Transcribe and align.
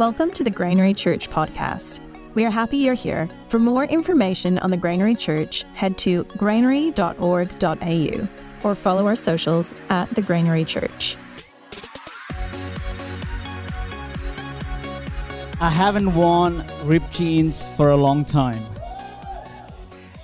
Welcome 0.00 0.30
to 0.30 0.42
the 0.42 0.50
Granary 0.50 0.94
Church 0.94 1.28
podcast. 1.28 2.00
We 2.32 2.46
are 2.46 2.50
happy 2.50 2.78
you're 2.78 2.94
here. 2.94 3.28
For 3.50 3.58
more 3.58 3.84
information 3.84 4.58
on 4.60 4.70
the 4.70 4.78
Granary 4.78 5.14
Church, 5.14 5.64
head 5.74 5.98
to 5.98 6.24
granary.org.au 6.38 8.28
or 8.64 8.74
follow 8.74 9.06
our 9.06 9.14
socials 9.14 9.74
at 9.90 10.08
the 10.14 10.22
Granary 10.22 10.64
Church. 10.64 11.18
I 15.60 15.68
haven't 15.68 16.14
worn 16.14 16.64
ripped 16.84 17.12
jeans 17.12 17.66
for 17.76 17.90
a 17.90 17.96
long 17.98 18.24
time. 18.24 18.64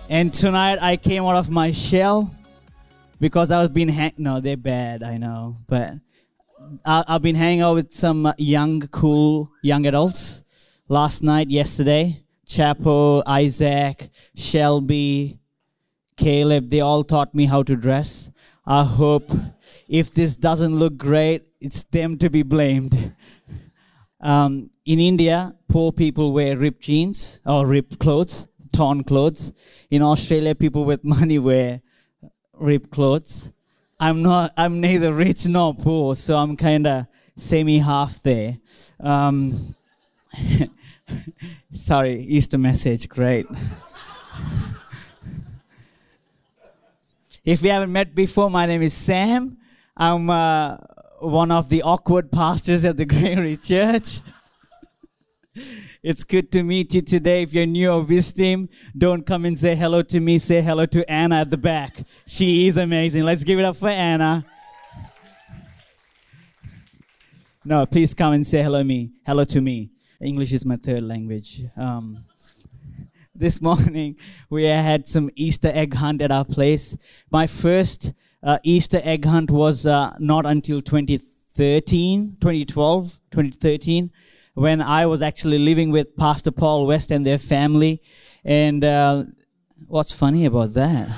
And 0.08 0.32
tonight 0.32 0.78
I 0.80 0.96
came 0.96 1.22
out 1.22 1.36
of 1.36 1.50
my 1.50 1.70
shell 1.70 2.34
because 3.20 3.50
I 3.50 3.60
was 3.60 3.68
being 3.68 3.90
hang- 3.90 4.14
no, 4.16 4.40
they're 4.40 4.56
bad, 4.56 5.02
I 5.02 5.18
know, 5.18 5.56
but 5.68 5.96
I- 6.84 7.04
I've 7.08 7.22
been 7.22 7.36
hanging 7.36 7.60
out 7.60 7.74
with 7.74 7.92
some 7.92 8.32
young, 8.38 8.80
cool 8.88 9.50
young 9.62 9.86
adults 9.86 10.42
last 10.88 11.22
night, 11.22 11.50
yesterday. 11.50 12.22
Chapo, 12.46 13.22
Isaac, 13.26 14.08
Shelby, 14.34 15.38
Caleb, 16.16 16.70
they 16.70 16.80
all 16.80 17.04
taught 17.04 17.34
me 17.34 17.46
how 17.46 17.62
to 17.62 17.76
dress. 17.76 18.30
I 18.64 18.84
hope 18.84 19.30
if 19.88 20.14
this 20.14 20.36
doesn't 20.36 20.76
look 20.76 20.96
great, 20.96 21.42
it's 21.60 21.84
them 21.84 22.18
to 22.18 22.30
be 22.30 22.42
blamed. 22.42 23.12
Um, 24.20 24.70
in 24.84 24.98
India, 25.00 25.54
poor 25.68 25.92
people 25.92 26.32
wear 26.32 26.56
ripped 26.56 26.82
jeans 26.82 27.40
or 27.44 27.66
ripped 27.66 27.98
clothes, 27.98 28.48
torn 28.72 29.04
clothes. 29.04 29.52
In 29.90 30.02
Australia, 30.02 30.54
people 30.54 30.84
with 30.84 31.04
money 31.16 31.38
wear 31.38 31.80
ripped 32.54 32.90
clothes. 32.90 33.52
I'm 33.98 34.22
not. 34.22 34.52
I'm 34.56 34.80
neither 34.80 35.12
rich 35.12 35.46
nor 35.46 35.74
poor, 35.74 36.14
so 36.14 36.36
I'm 36.36 36.56
kind 36.56 36.86
of 36.86 37.06
semi 37.34 37.78
half 37.78 38.22
there. 38.22 38.58
Um, 39.00 39.54
sorry, 41.70 42.20
Easter 42.22 42.58
message. 42.58 43.08
Great. 43.08 43.46
if 47.44 47.62
we 47.62 47.70
haven't 47.70 47.92
met 47.92 48.14
before, 48.14 48.50
my 48.50 48.66
name 48.66 48.82
is 48.82 48.92
Sam. 48.92 49.56
I'm 49.96 50.28
uh, 50.28 50.76
one 51.20 51.50
of 51.50 51.70
the 51.70 51.82
awkward 51.82 52.30
pastors 52.30 52.84
at 52.84 52.98
the 52.98 53.06
Granary 53.06 53.56
Church. 53.56 54.20
It's 56.08 56.22
good 56.22 56.52
to 56.52 56.62
meet 56.62 56.94
you 56.94 57.00
today. 57.00 57.42
If 57.42 57.52
you're 57.52 57.66
new 57.66 57.90
or 57.90 58.04
visiting, 58.04 58.68
don't 58.96 59.26
come 59.26 59.44
and 59.44 59.58
say 59.58 59.74
hello 59.74 60.02
to 60.02 60.20
me. 60.20 60.38
Say 60.38 60.62
hello 60.62 60.86
to 60.86 61.10
Anna 61.10 61.40
at 61.40 61.50
the 61.50 61.56
back. 61.56 61.96
She 62.24 62.68
is 62.68 62.76
amazing. 62.76 63.24
Let's 63.24 63.42
give 63.42 63.58
it 63.58 63.64
up 63.64 63.74
for 63.74 63.88
Anna. 63.88 64.46
No, 67.64 67.86
please 67.86 68.14
come 68.14 68.34
and 68.34 68.46
say 68.46 68.62
hello 68.62 68.84
me. 68.84 69.14
Hello 69.26 69.42
to 69.46 69.60
me. 69.60 69.90
English 70.20 70.52
is 70.52 70.64
my 70.64 70.76
third 70.76 71.02
language. 71.02 71.62
Um, 71.76 72.24
this 73.34 73.60
morning 73.68 74.16
we 74.48 74.62
had 74.62 75.08
some 75.08 75.28
Easter 75.34 75.72
egg 75.74 75.92
hunt 75.92 76.22
at 76.22 76.30
our 76.30 76.44
place. 76.44 76.96
My 77.32 77.48
first 77.48 78.12
uh, 78.44 78.58
Easter 78.62 79.00
egg 79.02 79.24
hunt 79.24 79.50
was 79.50 79.86
uh, 79.86 80.14
not 80.20 80.46
until 80.46 80.80
2013, 80.80 82.36
2012, 82.40 83.20
2013 83.32 84.12
when 84.56 84.80
I 84.80 85.04
was 85.04 85.20
actually 85.20 85.58
living 85.58 85.90
with 85.90 86.16
Pastor 86.16 86.50
Paul 86.50 86.86
West 86.86 87.10
and 87.10 87.26
their 87.26 87.36
family. 87.36 88.00
And 88.42 88.82
uh, 88.82 89.24
what's 89.86 90.12
funny 90.12 90.46
about 90.46 90.72
that? 90.72 91.14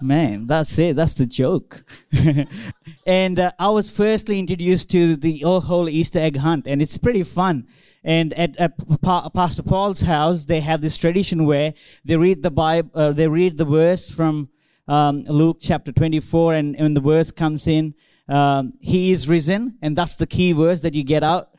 Man, 0.00 0.46
that's 0.46 0.78
it. 0.78 0.96
That's 0.96 1.12
the 1.12 1.26
joke. 1.26 1.84
and 3.06 3.38
uh, 3.38 3.52
I 3.58 3.68
was 3.68 3.94
firstly 3.94 4.38
introduced 4.38 4.90
to 4.92 5.14
the 5.14 5.40
whole 5.40 5.90
Easter 5.90 6.20
egg 6.20 6.38
hunt, 6.38 6.66
and 6.66 6.80
it's 6.80 6.96
pretty 6.96 7.22
fun. 7.22 7.66
And 8.02 8.32
at, 8.32 8.56
at 8.56 8.78
pa- 9.02 9.28
Pastor 9.28 9.62
Paul's 9.62 10.00
house, 10.00 10.46
they 10.46 10.60
have 10.60 10.80
this 10.80 10.96
tradition 10.96 11.44
where 11.44 11.74
they 12.06 12.16
read 12.16 12.42
the 12.42 12.50
Bible, 12.50 12.90
uh, 12.94 13.12
they 13.12 13.28
read 13.28 13.58
the 13.58 13.66
verse 13.66 14.10
from 14.10 14.48
um, 14.88 15.24
Luke 15.24 15.58
chapter 15.60 15.92
24, 15.92 16.54
and 16.54 16.76
when 16.80 16.94
the 16.94 17.02
verse 17.02 17.30
comes 17.30 17.66
in, 17.66 17.94
um, 18.26 18.72
He 18.80 19.12
is 19.12 19.28
risen, 19.28 19.76
and 19.82 19.94
that's 19.94 20.16
the 20.16 20.26
key 20.26 20.52
verse 20.52 20.80
that 20.80 20.94
you 20.94 21.04
get 21.04 21.22
out 21.22 21.49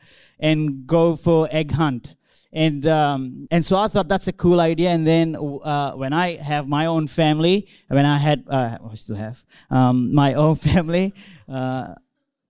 and 0.42 0.86
go 0.86 1.16
for 1.16 1.48
egg 1.50 1.70
hunt. 1.70 2.16
And 2.52 2.86
um, 2.86 3.48
and 3.50 3.64
so 3.64 3.78
I 3.78 3.88
thought 3.88 4.08
that's 4.08 4.28
a 4.28 4.32
cool 4.32 4.60
idea. 4.60 4.90
And 4.90 5.06
then 5.06 5.36
uh, 5.36 5.92
when 5.92 6.12
I 6.12 6.36
have 6.36 6.68
my 6.68 6.84
own 6.84 7.06
family, 7.06 7.66
when 7.88 8.04
I 8.04 8.18
had, 8.18 8.44
uh, 8.46 8.76
I 8.90 8.94
still 8.94 9.16
have 9.16 9.42
um, 9.70 10.14
my 10.14 10.34
own 10.44 10.56
family, 10.56 11.14
uh, 11.48 11.94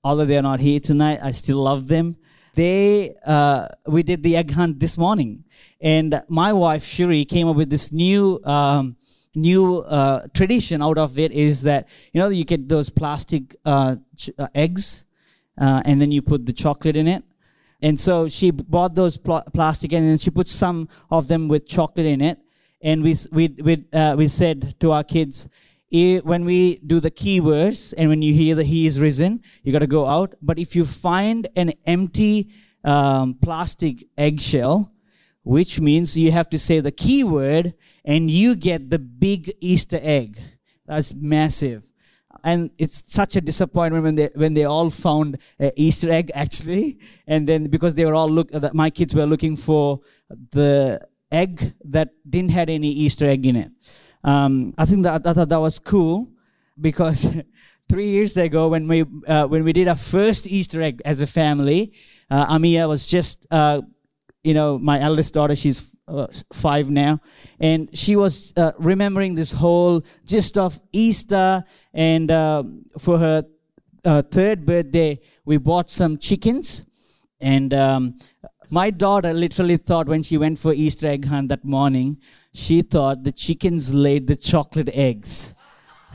although 0.03 0.25
they're 0.25 0.43
not 0.43 0.59
here 0.59 0.81
tonight, 0.81 1.21
I 1.23 1.31
still 1.31 1.59
love 1.59 1.87
them. 1.87 2.17
They, 2.55 3.15
uh, 3.25 3.69
we 3.87 4.03
did 4.03 4.23
the 4.23 4.37
egg 4.37 4.51
hunt 4.51 4.81
this 4.81 4.99
morning, 4.99 5.45
and 5.81 6.21
my 6.29 6.53
wife 6.53 6.83
Shiri 6.83 7.27
came 7.27 7.47
up 7.47 7.57
with 7.57 7.71
this 7.71 7.93
new. 7.93 8.41
Um, 8.45 8.97
new 9.35 9.79
uh, 9.79 10.27
tradition 10.35 10.83
out 10.83 10.99
of 10.99 11.19
it 11.19 11.33
is 11.33 11.63
that 11.63 11.89
you 12.13 12.21
know 12.21 12.29
you 12.29 12.45
get 12.45 12.69
those 12.69 12.91
plastic 12.91 13.57
uh, 13.65 13.97
ch- 14.15 14.29
uh, 14.39 14.47
eggs 14.55 15.07
uh, 15.57 15.81
and 15.87 16.03
then 16.03 16.13
you 16.13 16.21
put 16.21 16.45
the 16.45 16.53
chocolate 16.53 16.97
in 16.97 17.09
it 17.09 17.25
and 17.83 17.99
so 17.99 18.29
she 18.29 18.51
bought 18.51 18.95
those 18.95 19.19
pl- 19.19 19.45
plastic 19.53 19.93
and 19.93 20.09
then 20.09 20.19
she 20.19 20.31
put 20.31 20.49
some 20.49 20.89
of 21.11 21.29
them 21.29 21.49
with 21.49 21.67
chocolate 21.67 22.07
in 22.07 22.21
it 22.21 22.39
and 22.81 23.03
we 23.03 23.15
we 23.31 23.49
we, 23.63 23.85
uh, 23.93 24.15
we 24.17 24.29
said 24.29 24.75
to 24.81 24.93
our 24.93 25.05
kids 25.05 25.49
"Eh, 25.93 26.21
when 26.21 26.45
we 26.45 26.77
do 26.87 27.01
the 27.01 27.11
keywords 27.11 27.93
and 27.99 28.09
when 28.09 28.23
you 28.23 28.33
hear 28.33 28.55
that 28.55 28.67
he 28.67 28.87
is 28.87 29.01
risen 29.01 29.43
you 29.63 29.73
got 29.73 29.81
to 29.81 29.87
go 29.87 30.07
out 30.07 30.35
but 30.41 30.59
if 30.59 30.75
you 30.75 30.85
find 30.85 31.49
an 31.57 31.73
empty 31.87 32.51
um, 32.85 33.35
plastic 33.35 34.05
eggshell 34.17 34.93
which 35.45 35.81
means 35.81 36.17
you 36.17 36.31
have 36.31 36.49
to 36.51 36.59
say 36.59 36.81
the 36.81 36.93
keyword 36.93 37.75
and 38.05 38.31
you 38.31 38.55
get 38.55 38.91
the 38.91 38.99
big 38.99 39.53
Easter 39.61 39.99
egg. 40.01 40.41
That's 40.87 41.15
massive. 41.15 41.92
And 42.45 42.71
it's 42.79 43.03
such 43.13 43.37
a 43.37 43.41
disappointment 43.41 44.05
when 44.05 44.15
they 44.15 44.31
when 44.35 44.55
they 44.55 44.65
all 44.65 44.91
found 44.91 45.39
an 45.59 45.73
Easter 45.77 46.11
egg 46.11 46.31
actually, 46.35 46.99
and 47.27 47.49
then 47.49 47.69
because 47.69 47.95
they 47.95 48.05
were 48.05 48.15
all 48.15 48.29
look, 48.29 48.51
my 48.75 48.91
kids 48.91 49.15
were 49.15 49.27
looking 49.27 49.57
for 49.57 50.01
the 50.51 51.01
egg 51.31 51.75
that 51.85 52.11
didn't 52.29 52.51
had 52.51 52.69
any 52.69 52.89
Easter 52.89 53.27
egg 53.27 53.47
in 53.47 53.57
it. 53.57 53.71
Um, 54.25 54.75
I 54.79 54.85
think 54.85 55.03
that 55.05 55.27
I 55.27 55.33
thought 55.33 55.49
that 55.49 55.61
was 55.61 55.79
cool 55.79 56.29
because 56.81 57.43
three 57.89 58.09
years 58.09 58.37
ago 58.37 58.69
when 58.69 58.89
we 58.89 59.05
uh, 59.27 59.47
when 59.47 59.65
we 59.65 59.73
did 59.73 59.89
our 59.89 59.97
first 59.97 60.47
Easter 60.47 60.83
egg 60.83 61.01
as 61.05 61.21
a 61.21 61.27
family, 61.27 61.93
uh, 62.31 62.55
Amia 62.55 62.89
was 62.89 63.07
just 63.07 63.47
uh, 63.51 63.83
you 64.43 64.55
know, 64.55 64.79
my 64.79 65.01
eldest 65.01 65.35
daughter, 65.35 65.55
she's 65.55 65.92
uh, 66.09 66.27
five 66.53 66.91
now, 66.91 67.21
and 67.61 67.97
she 67.97 68.17
was 68.17 68.53
uh, 68.57 68.73
remembering 68.79 69.35
this 69.35 69.53
whole 69.53 70.05
gist 70.25 70.59
of 70.59 70.81
Easter. 70.93 71.63
And 71.95 72.31
uh, 72.31 72.65
for 72.99 73.19
her 73.19 73.45
uh, 74.05 74.23
third 74.23 74.67
birthday, 74.67 75.21
we 75.45 75.59
bought 75.59 75.91
some 75.91 76.19
chickens. 76.19 76.87
And 77.41 77.75
um, 77.75 78.17
my 78.71 78.91
daughter 78.91 79.33
literally 79.33 79.77
thought 79.77 80.07
when 80.07 80.23
she 80.23 80.39
went 80.39 80.59
for 80.59 80.73
Easter 80.73 81.09
egg 81.09 81.25
hunt 81.25 81.49
that 81.49 81.65
morning, 81.65 82.19
she 82.53 82.83
thought 82.83 83.25
the 83.25 83.33
chickens 83.33 83.93
laid 83.93 84.27
the 84.27 84.37
chocolate 84.37 84.91
eggs. 84.93 85.55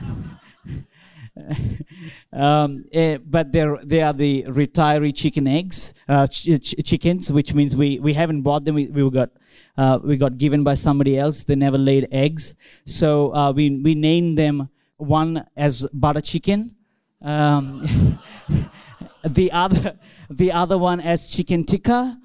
um, 2.32 2.84
eh, 2.92 3.18
but 3.24 3.52
they're 3.52 3.78
they 3.84 4.02
are 4.02 4.12
the 4.12 4.44
retiree 4.48 5.14
chicken 5.14 5.46
eggs, 5.46 5.94
uh, 6.08 6.26
ch- 6.26 6.60
ch- 6.60 6.74
chickens, 6.84 7.32
which 7.32 7.54
means 7.54 7.76
we, 7.76 7.98
we 7.98 8.12
haven't 8.12 8.42
bought 8.42 8.64
them. 8.64 8.74
We, 8.74 8.86
we 8.86 9.10
got 9.10 9.30
uh, 9.76 9.98
we 10.02 10.16
got 10.16 10.38
given 10.38 10.64
by 10.64 10.74
somebody 10.74 11.18
else. 11.18 11.44
They 11.44 11.54
never 11.54 11.78
laid 11.78 12.08
eggs, 12.10 12.54
so 12.84 13.34
uh, 13.34 13.52
we 13.52 13.70
we 13.70 13.94
named 13.94 14.38
them 14.38 14.68
one 14.96 15.44
as 15.56 15.86
butter 15.92 16.20
chicken, 16.20 16.74
um, 17.22 18.18
the 19.24 19.52
other 19.52 19.98
the 20.30 20.52
other 20.52 20.78
one 20.78 21.00
as 21.00 21.30
chicken 21.30 21.64
tikka. 21.64 22.18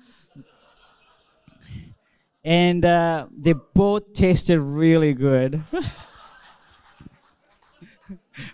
And 2.46 2.84
uh, 2.84 3.28
they 3.32 3.54
both 3.54 4.12
tasted 4.12 4.60
really 4.60 5.14
good. 5.14 5.64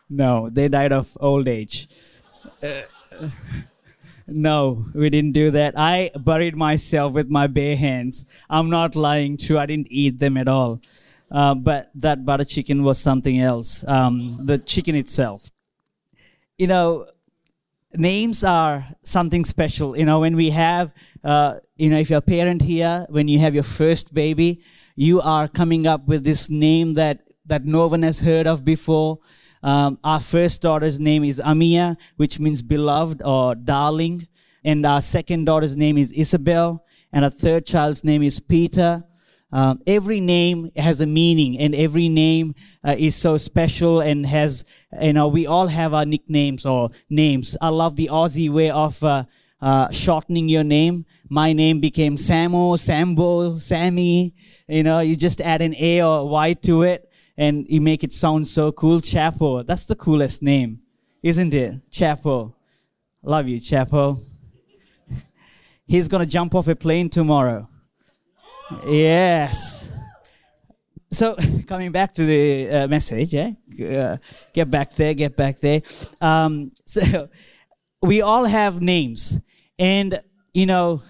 No, 0.09 0.49
they 0.49 0.67
died 0.67 0.91
of 0.91 1.17
old 1.19 1.47
age. 1.47 1.87
Uh, 2.61 2.81
no, 4.27 4.85
we 4.93 5.09
didn't 5.09 5.31
do 5.33 5.51
that. 5.51 5.73
I 5.77 6.11
buried 6.15 6.55
myself 6.55 7.13
with 7.13 7.29
my 7.29 7.47
bare 7.47 7.75
hands. 7.75 8.25
I'm 8.49 8.69
not 8.69 8.95
lying 8.95 9.37
true. 9.37 9.57
I 9.57 9.65
didn't 9.65 9.87
eat 9.89 10.19
them 10.19 10.37
at 10.37 10.47
all. 10.47 10.81
Uh, 11.31 11.53
but 11.55 11.91
that 11.95 12.25
butter 12.25 12.43
chicken 12.43 12.83
was 12.83 12.99
something 12.99 13.39
else. 13.39 13.85
Um, 13.87 14.39
the 14.43 14.57
chicken 14.57 14.95
itself. 14.95 15.49
You 16.57 16.67
know, 16.67 17.07
names 17.93 18.43
are 18.43 18.85
something 19.01 19.45
special. 19.45 19.97
You 19.97 20.05
know, 20.05 20.19
when 20.19 20.35
we 20.35 20.49
have, 20.49 20.93
uh, 21.23 21.59
you 21.75 21.89
know, 21.89 21.97
if 21.97 22.09
you're 22.09 22.19
a 22.19 22.21
parent 22.21 22.61
here, 22.61 23.05
when 23.09 23.27
you 23.27 23.39
have 23.39 23.53
your 23.53 23.63
first 23.63 24.13
baby, 24.13 24.61
you 24.95 25.21
are 25.21 25.47
coming 25.47 25.87
up 25.87 26.07
with 26.07 26.23
this 26.23 26.49
name 26.49 26.95
that 26.95 27.21
that 27.45 27.65
no 27.65 27.87
one 27.87 28.03
has 28.03 28.19
heard 28.19 28.45
of 28.47 28.63
before. 28.63 29.19
Um, 29.61 29.99
our 30.03 30.19
first 30.19 30.61
daughter's 30.61 30.99
name 30.99 31.23
is 31.23 31.41
Amia, 31.43 31.97
which 32.17 32.39
means 32.39 32.61
beloved 32.61 33.21
or 33.23 33.55
darling. 33.55 34.27
and 34.63 34.85
our 34.85 35.01
second 35.01 35.45
daughter's 35.45 35.77
name 35.77 35.97
is 35.97 36.11
Isabel, 36.11 36.85
and 37.13 37.23
our 37.23 37.31
third 37.31 37.65
child's 37.65 38.03
name 38.03 38.21
is 38.23 38.39
Peter. 38.39 39.03
Um, 39.51 39.81
every 39.87 40.19
name 40.19 40.69
has 40.75 41.01
a 41.01 41.07
meaning, 41.07 41.57
and 41.59 41.73
every 41.73 42.07
name 42.07 42.53
uh, 42.85 42.95
is 42.97 43.15
so 43.15 43.37
special 43.37 44.01
and 44.01 44.25
has, 44.25 44.63
you 45.01 45.13
know, 45.13 45.27
we 45.27 45.47
all 45.47 45.67
have 45.67 45.93
our 45.93 46.05
nicknames 46.05 46.65
or 46.65 46.91
names. 47.09 47.57
I 47.59 47.69
love 47.69 47.95
the 47.95 48.09
Aussie 48.11 48.49
way 48.49 48.69
of 48.69 49.03
uh, 49.03 49.23
uh, 49.61 49.89
shortening 49.91 50.49
your 50.49 50.63
name. 50.63 51.05
My 51.29 51.53
name 51.53 51.79
became 51.79 52.15
Samo, 52.15 52.77
Sambo, 52.77 53.57
Sammy. 53.57 54.35
You 54.67 54.83
know, 54.83 54.99
you 54.99 55.15
just 55.15 55.41
add 55.41 55.61
an 55.63 55.73
A 55.75 56.03
or 56.03 56.29
Y 56.29 56.53
to 56.53 56.83
it, 56.83 57.08
and 57.39 57.65
you 57.69 57.79
make 57.79 58.03
it 58.03 58.11
sound 58.11 58.45
so 58.45 58.69
cool. 58.73 58.99
Chapo, 58.99 59.65
that's 59.65 59.85
the 59.85 59.95
coolest 59.95 60.43
name, 60.43 60.81
isn't 61.23 61.53
it? 61.53 61.89
Chapo. 61.89 62.53
Love 63.23 63.47
you, 63.47 63.57
Chapo. 63.57 64.19
He's 65.87 66.09
gonna 66.09 66.25
jump 66.25 66.53
off 66.53 66.67
a 66.67 66.75
plane 66.75 67.09
tomorrow. 67.09 67.67
Yes. 68.85 69.97
So 71.11 71.37
coming 71.67 71.93
back 71.93 72.13
to 72.15 72.25
the 72.25 72.69
uh, 72.69 72.87
message, 72.89 73.33
yeah, 73.33 73.51
uh, 73.83 74.17
get 74.53 74.69
back 74.69 74.91
there, 74.91 75.13
get 75.13 75.37
back 75.37 75.59
there. 75.61 75.81
Um, 76.19 76.71
so 76.85 77.29
we 78.01 78.21
all 78.21 78.43
have 78.43 78.81
names, 78.81 79.39
and 79.79 80.19
you 80.53 80.65
know, 80.65 81.01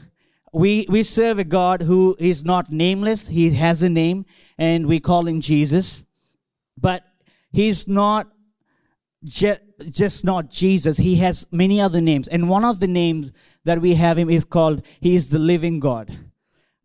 we 0.53 0.85
we 0.89 1.01
serve 1.01 1.39
a 1.39 1.43
God 1.43 1.81
who 1.81 2.15
is 2.19 2.45
not 2.45 2.71
nameless. 2.71 3.27
He 3.27 3.49
has 3.55 3.81
a 3.81 3.89
name, 3.89 4.27
and 4.59 4.85
we 4.85 4.99
call 4.99 5.25
him 5.25 5.41
Jesus, 5.41 6.05
but 6.79 7.03
he's 7.51 7.87
not 7.87 8.27
just 9.23 9.61
just 9.89 10.25
not 10.25 10.49
Jesus. 10.49 10.97
He 10.97 11.15
has 11.17 11.47
many 11.51 11.79
other 11.81 12.01
names, 12.01 12.27
and 12.27 12.49
one 12.49 12.65
of 12.65 12.79
the 12.79 12.87
names 12.87 13.31
that 13.65 13.81
we 13.81 13.95
have 13.95 14.17
him 14.17 14.29
is 14.29 14.45
called 14.45 14.85
He 14.99 15.15
is 15.15 15.29
the 15.29 15.39
living 15.39 15.79
God. 15.79 16.15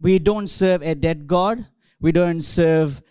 We 0.01 0.19
don't 0.19 0.49
serve 0.49 0.83
a 0.83 0.95
dead 0.95 1.27
God. 1.27 1.67
We 2.01 2.13
don't 2.13 2.41
serve 2.43 3.03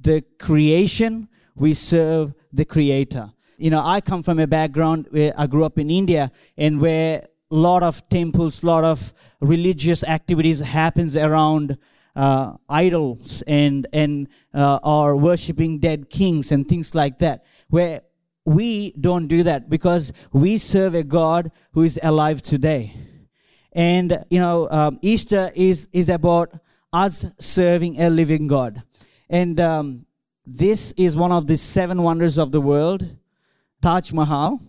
the 0.00 0.22
creation. 0.38 1.28
We 1.56 1.74
serve 1.74 2.34
the 2.52 2.64
creator. 2.64 3.32
You 3.56 3.70
know, 3.70 3.82
I 3.84 4.00
come 4.00 4.22
from 4.22 4.38
a 4.38 4.46
background 4.46 5.06
where 5.10 5.32
I 5.36 5.46
grew 5.46 5.64
up 5.64 5.78
in 5.78 5.90
India 5.90 6.30
and 6.56 6.80
where 6.80 7.26
a 7.50 7.54
lot 7.54 7.82
of 7.82 8.08
temples, 8.08 8.62
a 8.62 8.66
lot 8.66 8.84
of 8.84 9.12
religious 9.40 10.02
activities 10.04 10.60
happens 10.60 11.16
around 11.16 11.78
uh, 12.14 12.54
idols 12.68 13.42
and 13.46 13.86
and 13.92 14.28
uh, 14.54 14.78
or 14.82 15.16
worshiping 15.16 15.78
dead 15.78 16.10
kings 16.10 16.52
and 16.52 16.68
things 16.68 16.94
like 16.94 17.18
that. 17.18 17.44
Where 17.68 18.02
we 18.44 18.92
don't 18.92 19.28
do 19.28 19.42
that 19.44 19.70
because 19.70 20.12
we 20.32 20.58
serve 20.58 20.94
a 20.94 21.02
God 21.02 21.50
who 21.72 21.82
is 21.82 21.98
alive 22.02 22.42
today. 22.42 22.94
And, 23.72 24.24
you 24.30 24.40
know, 24.40 24.68
um, 24.70 24.98
Easter 25.00 25.50
is, 25.54 25.88
is 25.92 26.08
about 26.08 26.52
us 26.92 27.24
serving 27.38 28.00
a 28.00 28.10
living 28.10 28.48
God. 28.48 28.82
And 29.30 29.58
um, 29.60 30.06
this 30.44 30.92
is 30.96 31.16
one 31.16 31.32
of 31.32 31.46
the 31.46 31.56
seven 31.56 32.02
wonders 32.02 32.36
of 32.36 32.52
the 32.52 32.60
world, 32.60 33.08
Taj 33.80 34.12
Mahal. 34.12 34.60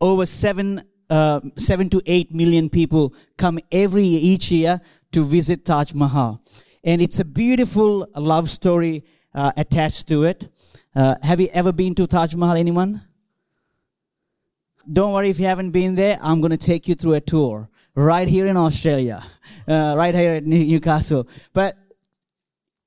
Over 0.00 0.26
seven, 0.26 0.82
uh, 1.08 1.40
seven 1.56 1.88
to 1.88 2.02
eight 2.06 2.34
million 2.34 2.68
people 2.68 3.14
come 3.38 3.58
every 3.72 4.04
each 4.04 4.50
year 4.50 4.80
to 5.14 5.24
visit 5.24 5.64
Taj 5.64 5.94
Mahal. 5.94 6.42
And 6.82 7.00
it's 7.00 7.20
a 7.20 7.24
beautiful 7.24 8.08
love 8.16 8.50
story 8.50 9.04
uh, 9.32 9.52
attached 9.56 10.08
to 10.08 10.24
it. 10.24 10.48
Uh, 10.94 11.14
have 11.22 11.40
you 11.40 11.48
ever 11.52 11.72
been 11.72 11.94
to 11.94 12.06
Taj 12.06 12.34
Mahal, 12.34 12.56
anyone? 12.56 13.00
Don't 14.92 15.12
worry 15.12 15.30
if 15.30 15.38
you 15.38 15.46
haven't 15.46 15.70
been 15.70 15.94
there, 15.94 16.18
I'm 16.20 16.40
going 16.40 16.50
to 16.50 16.56
take 16.58 16.88
you 16.88 16.94
through 16.96 17.14
a 17.14 17.20
tour 17.20 17.70
right 17.94 18.28
here 18.28 18.46
in 18.46 18.56
Australia, 18.56 19.22
uh, 19.68 19.94
right 19.96 20.14
here 20.14 20.32
at 20.32 20.44
Newcastle. 20.44 21.28
But 21.52 21.76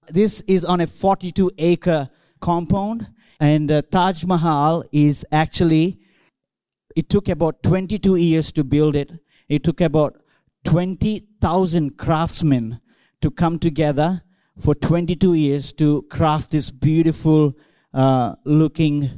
this 0.10 0.42
is 0.42 0.66
on 0.66 0.82
a 0.82 0.88
42 0.88 1.52
acre 1.58 2.10
compound, 2.42 3.08
and 3.40 3.72
uh, 3.72 3.82
Taj 3.90 4.26
Mahal 4.26 4.84
is 4.92 5.26
actually, 5.32 6.00
it 6.96 7.10
took 7.10 7.30
about 7.30 7.64
22 7.64 8.18
years 8.18 8.52
to 8.52 8.66
build 8.66 8.98
it. 8.98 9.14
It 9.48 9.64
took 9.64 9.80
about 9.80 10.22
20,000 11.42 11.98
craftsmen 11.98 12.80
to 13.22 13.30
come 13.30 13.60
together 13.60 14.22
for 14.60 14.74
22 14.74 15.36
years 15.36 15.72
to 15.74 16.02
craft 16.04 16.52
this 16.52 16.72
beautiful 16.72 17.54
uh, 17.94 18.36
looking 18.44 19.10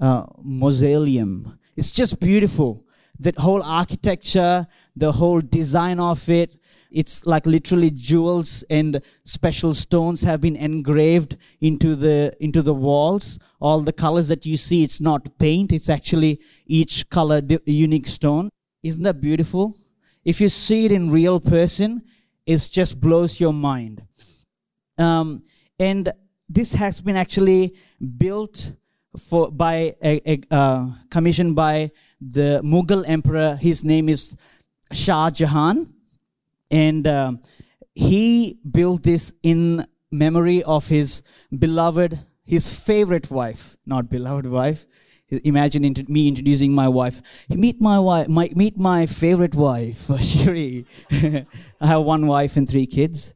uh, 0.00 0.24
mausoleum. 0.42 1.58
It's 1.76 1.90
just 1.90 2.20
beautiful 2.20 2.84
That 3.18 3.38
whole 3.38 3.62
architecture, 3.62 4.66
the 4.94 5.10
whole 5.12 5.40
design 5.40 5.98
of 6.00 6.28
it. 6.28 6.58
It's 6.90 7.24
like 7.24 7.46
literally 7.46 7.90
jewels 7.90 8.62
and 8.68 9.00
special 9.24 9.72
stones 9.74 10.22
have 10.22 10.40
been 10.40 10.56
engraved 10.56 11.36
into 11.60 11.96
the 11.96 12.36
into 12.40 12.62
the 12.62 12.74
walls. 12.74 13.38
All 13.58 13.80
the 13.80 13.92
colors 13.92 14.28
that 14.28 14.44
you 14.44 14.56
see, 14.56 14.84
it's 14.84 15.00
not 15.00 15.38
paint. 15.38 15.72
It's 15.72 15.88
actually 15.88 16.40
each 16.66 17.08
color 17.08 17.40
unique 17.64 18.06
stone. 18.06 18.50
Isn't 18.82 19.04
that 19.04 19.20
beautiful? 19.20 19.74
If 20.26 20.40
you 20.40 20.48
see 20.48 20.86
it 20.86 20.90
in 20.90 21.12
real 21.12 21.38
person, 21.38 22.02
it 22.46 22.68
just 22.72 23.00
blows 23.00 23.38
your 23.38 23.52
mind. 23.52 24.02
Um, 24.98 25.44
and 25.78 26.12
this 26.48 26.74
has 26.74 27.00
been 27.00 27.14
actually 27.14 27.76
built 28.18 28.72
for 29.16 29.52
by 29.52 29.94
a, 30.02 30.20
a 30.26 30.42
uh, 30.50 30.90
commissioned 31.10 31.54
by 31.54 31.92
the 32.20 32.60
Mughal 32.64 33.04
emperor. 33.06 33.54
His 33.54 33.84
name 33.84 34.08
is 34.08 34.36
Shah 34.92 35.30
Jahan, 35.30 35.94
and 36.72 37.06
uh, 37.06 37.32
he 37.94 38.58
built 38.68 39.04
this 39.04 39.32
in 39.44 39.86
memory 40.10 40.64
of 40.64 40.88
his 40.88 41.22
beloved, 41.56 42.18
his 42.44 42.66
favorite 42.84 43.30
wife, 43.30 43.76
not 43.86 44.10
beloved 44.10 44.46
wife. 44.46 44.86
Imagine 45.28 45.92
me 46.08 46.28
introducing 46.28 46.72
my 46.72 46.88
wife. 46.88 47.20
Meet 47.48 47.80
my 47.80 47.98
wife. 47.98 48.28
My, 48.28 48.48
meet 48.54 48.78
my 48.78 49.06
favorite 49.06 49.56
wife, 49.56 50.06
Shiri. 50.08 50.86
I 51.80 51.86
have 51.86 52.02
one 52.02 52.28
wife 52.28 52.56
and 52.56 52.68
three 52.68 52.86
kids. 52.86 53.34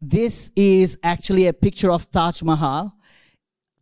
This 0.00 0.52
is 0.54 0.98
actually 1.02 1.46
a 1.46 1.52
picture 1.52 1.90
of 1.90 2.08
Taj 2.12 2.42
Mahal 2.42 2.94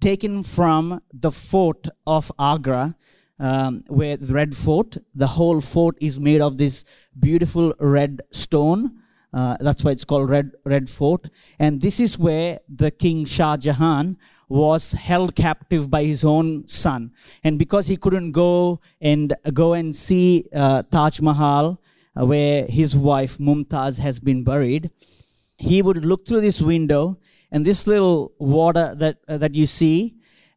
taken 0.00 0.42
from 0.42 1.02
the 1.12 1.30
fort 1.30 1.88
of 2.06 2.32
Agra, 2.38 2.96
um, 3.38 3.84
where 3.88 4.16
the 4.16 4.32
red 4.32 4.54
fort. 4.54 4.96
The 5.14 5.26
whole 5.26 5.60
fort 5.60 5.96
is 6.00 6.18
made 6.18 6.40
of 6.40 6.56
this 6.56 6.84
beautiful 7.18 7.74
red 7.78 8.22
stone. 8.30 9.02
Uh, 9.32 9.56
that's 9.60 9.84
why 9.84 9.90
it's 9.90 10.04
called 10.04 10.28
red 10.28 10.52
red 10.64 10.88
fort. 10.88 11.28
And 11.58 11.80
this 11.80 12.00
is 12.00 12.18
where 12.18 12.58
the 12.68 12.90
king 12.90 13.24
Shah 13.26 13.56
Jahan 13.56 14.16
was 14.48 14.92
held 14.92 15.34
captive 15.34 15.90
by 15.90 16.04
his 16.04 16.24
own 16.24 16.66
son. 16.66 17.12
And 17.44 17.58
because 17.58 17.86
he 17.86 17.96
couldn't 17.96 18.32
go 18.32 18.80
and 19.00 19.34
go 19.52 19.74
and 19.74 19.94
see 19.94 20.48
uh, 20.54 20.82
Taj 20.90 21.20
Mahal, 21.20 21.80
uh, 22.18 22.24
where 22.24 22.66
his 22.66 22.96
wife 22.96 23.38
Mumtaz 23.38 23.98
has 23.98 24.18
been 24.18 24.44
buried, 24.44 24.90
he 25.58 25.82
would 25.82 26.04
look 26.04 26.26
through 26.26 26.40
this 26.40 26.62
window 26.62 27.18
and 27.50 27.64
this 27.64 27.86
little 27.86 28.32
water 28.38 28.94
that, 28.94 29.18
uh, 29.28 29.36
that 29.38 29.54
you 29.54 29.66
see, 29.66 30.14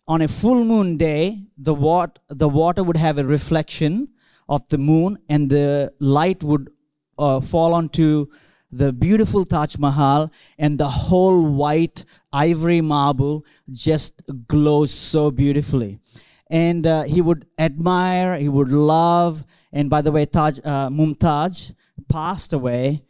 on 0.08 0.22
a 0.22 0.28
full 0.28 0.64
moon 0.64 0.98
day, 0.98 1.44
the, 1.58 1.74
wat- 1.74 2.20
the 2.30 2.48
water 2.48 2.84
would 2.84 2.98
have 2.98 3.18
a 3.18 3.26
reflection 3.26 4.10
of 4.50 4.68
the 4.68 4.78
moon, 4.78 5.18
and 5.30 5.50
the 5.50 5.94
light 6.00 6.44
would 6.44 6.70
uh, 7.18 7.40
fall 7.40 7.74
onto 7.74 8.28
the 8.72 8.94
beautiful 8.94 9.46
Taj 9.46 9.78
Mahal, 9.78 10.32
and 10.58 10.78
the 10.78 10.90
whole 10.90 11.50
white 11.50 12.06
ivory 12.32 12.82
marble 12.82 13.46
just 13.72 14.22
glows 14.48 14.92
so 14.92 15.32
beautifully. 15.32 16.00
And 16.50 16.86
uh, 16.86 17.04
he 17.04 17.22
would 17.22 17.48
admire, 17.58 18.36
he 18.38 18.50
would 18.50 18.72
love, 18.72 19.44
and 19.72 19.90
by 19.90 20.02
the 20.02 20.12
way, 20.12 20.26
Taj, 20.26 20.60
uh, 20.60 20.90
Mumtaz 20.90 21.74
passed 22.10 22.54
away 22.54 23.04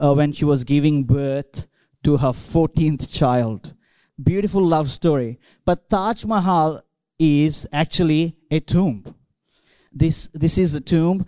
uh, 0.00 0.14
when 0.14 0.32
she 0.32 0.44
was 0.44 0.64
giving 0.64 1.04
birth 1.04 1.68
to 2.04 2.16
her 2.16 2.28
14th 2.28 3.12
child. 3.12 3.74
Beautiful 4.22 4.62
love 4.62 4.88
story. 4.88 5.38
But 5.64 5.88
Taj 5.88 6.24
Mahal 6.24 6.82
is 7.18 7.66
actually 7.72 8.36
a 8.50 8.60
tomb. 8.60 9.04
This, 9.92 10.28
this 10.28 10.56
is 10.56 10.72
the 10.72 10.80
tomb. 10.80 11.24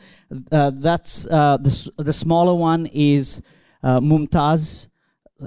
Uh, 0.51 0.71
that's 0.75 1.27
uh, 1.27 1.57
the, 1.59 1.91
the 1.99 2.13
smaller 2.13 2.55
one 2.55 2.87
is 2.93 3.43
Mumtaz 3.83 4.89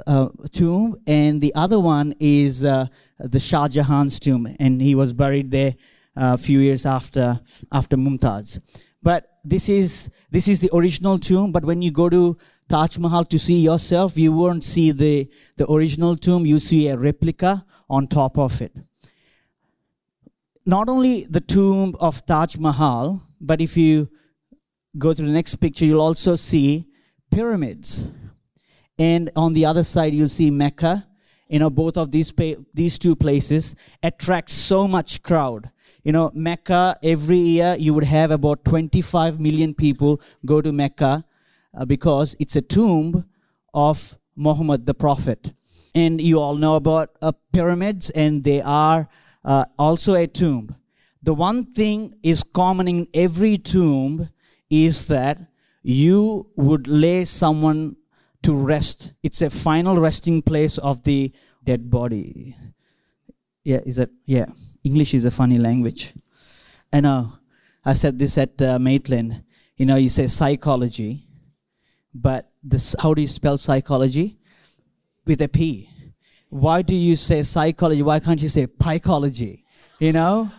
uh, 0.07 0.29
tomb, 0.51 0.97
and 1.07 1.41
the 1.41 1.53
other 1.55 1.79
one 1.79 2.13
is 2.19 2.63
uh, 2.63 2.87
the 3.19 3.39
Shah 3.39 3.67
Jahan's 3.67 4.19
tomb, 4.19 4.47
and 4.59 4.81
he 4.81 4.95
was 4.95 5.13
buried 5.13 5.51
there 5.51 5.75
uh, 6.17 6.33
a 6.33 6.37
few 6.37 6.59
years 6.59 6.85
after 6.85 7.39
after 7.71 7.97
Mumtaz. 7.97 8.59
But 9.01 9.29
this 9.43 9.69
is 9.69 10.09
this 10.31 10.47
is 10.47 10.59
the 10.61 10.69
original 10.73 11.19
tomb. 11.19 11.51
But 11.51 11.63
when 11.63 11.81
you 11.81 11.91
go 11.91 12.09
to 12.09 12.37
Taj 12.67 12.97
Mahal 12.97 13.25
to 13.25 13.37
see 13.37 13.59
yourself, 13.59 14.17
you 14.17 14.31
won't 14.31 14.63
see 14.63 14.91
the, 14.91 15.29
the 15.57 15.71
original 15.71 16.15
tomb, 16.15 16.45
you 16.45 16.59
see 16.59 16.87
a 16.87 16.97
replica 16.97 17.63
on 17.89 18.07
top 18.07 18.39
of 18.39 18.61
it. 18.61 18.73
Not 20.65 20.89
only 20.89 21.25
the 21.25 21.41
tomb 21.41 21.95
of 21.99 22.25
Taj 22.25 22.57
Mahal, 22.57 23.21
but 23.39 23.61
if 23.61 23.77
you 23.77 24.09
go 24.97 25.13
to 25.13 25.21
the 25.21 25.31
next 25.31 25.55
picture, 25.57 25.85
you'll 25.85 26.01
also 26.01 26.35
see 26.35 26.87
pyramids. 27.29 28.09
And 28.97 29.29
on 29.35 29.53
the 29.53 29.65
other 29.65 29.83
side, 29.83 30.13
you'll 30.13 30.29
see 30.29 30.51
Mecca. 30.51 31.07
You 31.47 31.59
know, 31.59 31.69
both 31.69 31.97
of 31.97 32.11
these, 32.11 32.31
pa- 32.31 32.61
these 32.73 32.97
two 32.97 33.15
places 33.15 33.75
attract 34.01 34.49
so 34.49 34.87
much 34.87 35.21
crowd. 35.21 35.69
You 36.03 36.11
know, 36.11 36.31
Mecca, 36.33 36.97
every 37.03 37.37
year 37.37 37.75
you 37.77 37.93
would 37.93 38.03
have 38.03 38.31
about 38.31 38.63
25 38.65 39.39
million 39.39 39.73
people 39.73 40.21
go 40.45 40.61
to 40.61 40.71
Mecca 40.71 41.25
uh, 41.75 41.85
because 41.85 42.35
it's 42.39 42.55
a 42.55 42.61
tomb 42.61 43.25
of 43.73 44.17
Muhammad 44.35 44.85
the 44.85 44.93
Prophet. 44.93 45.53
And 45.93 46.21
you 46.21 46.39
all 46.39 46.55
know 46.55 46.75
about 46.75 47.09
uh, 47.21 47.31
pyramids, 47.53 48.09
and 48.09 48.43
they 48.43 48.61
are 48.61 49.07
uh, 49.43 49.65
also 49.77 50.15
a 50.15 50.27
tomb. 50.27 50.75
The 51.23 51.33
one 51.33 51.65
thing 51.65 52.15
is 52.21 52.43
common 52.43 52.87
in 52.87 53.07
every 53.13 53.57
tomb 53.57 54.29
is 54.69 55.07
that 55.07 55.39
you 55.81 56.51
would 56.55 56.87
lay 56.87 57.25
someone 57.25 57.95
to 58.45 58.53
rest. 58.53 59.13
It's 59.23 59.41
a 59.41 59.49
final 59.49 59.97
resting 59.97 60.43
place 60.43 60.77
of 60.77 61.03
the 61.03 61.31
dead 61.63 61.89
body. 61.89 62.55
Yeah, 63.63 63.79
is 63.83 63.95
that? 63.95 64.11
Yeah, 64.25 64.45
English 64.83 65.15
is 65.15 65.25
a 65.25 65.31
funny 65.31 65.57
language. 65.57 66.13
I 66.93 66.99
know. 67.01 67.33
I 67.83 67.93
said 67.93 68.19
this 68.19 68.37
at 68.37 68.61
uh, 68.61 68.77
Maitland. 68.77 69.43
You 69.77 69.87
know, 69.87 69.95
you 69.95 70.09
say 70.09 70.27
psychology, 70.27 71.23
but 72.13 72.51
this, 72.63 72.95
how 72.99 73.15
do 73.15 73.21
you 73.21 73.27
spell 73.27 73.57
psychology? 73.57 74.37
With 75.25 75.41
a 75.41 75.47
P. 75.47 75.89
Why 76.49 76.83
do 76.83 76.95
you 76.95 77.15
say 77.15 77.41
psychology? 77.41 78.03
Why 78.03 78.19
can't 78.19 78.39
you 78.39 78.47
say 78.47 78.67
psychology? 78.79 79.65
You 79.97 80.13
know? 80.13 80.51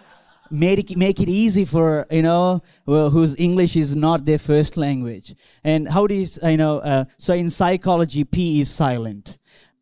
Make 0.50 0.90
it, 0.90 0.96
make 0.96 1.20
it 1.20 1.28
easy 1.28 1.64
for 1.64 2.06
you 2.10 2.22
know 2.22 2.62
well, 2.84 3.10
whose 3.10 3.38
english 3.38 3.76
is 3.76 3.94
not 3.94 4.24
their 4.24 4.38
first 4.38 4.76
language. 4.76 5.34
And 5.64 5.88
how 5.88 6.06
do 6.06 6.14
you 6.14 6.26
you 6.42 6.56
know 6.56 6.78
uh, 6.78 7.04
so 7.18 7.34
in 7.34 7.50
psychology 7.50 8.24
p 8.24 8.60
is 8.60 8.70
silent. 8.70 9.38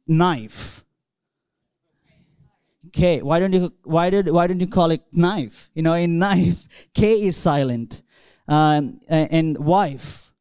Knife. 0.07 0.85
K 2.93 3.23
why 3.23 3.39
don't 3.39 3.53
you 3.53 3.73
why 3.83 4.11
did 4.11 4.31
why 4.31 4.47
don't 4.47 4.61
you 4.61 4.67
call 4.67 4.91
it 4.91 5.03
knife? 5.13 5.71
You 5.75 5.83
know 5.83 5.95
in 5.95 6.19
knife 6.25 6.89
k 6.95 7.23
is 7.23 7.37
silent. 7.37 8.03
Um, 8.47 9.01
and 9.09 9.57
wife. 9.59 10.33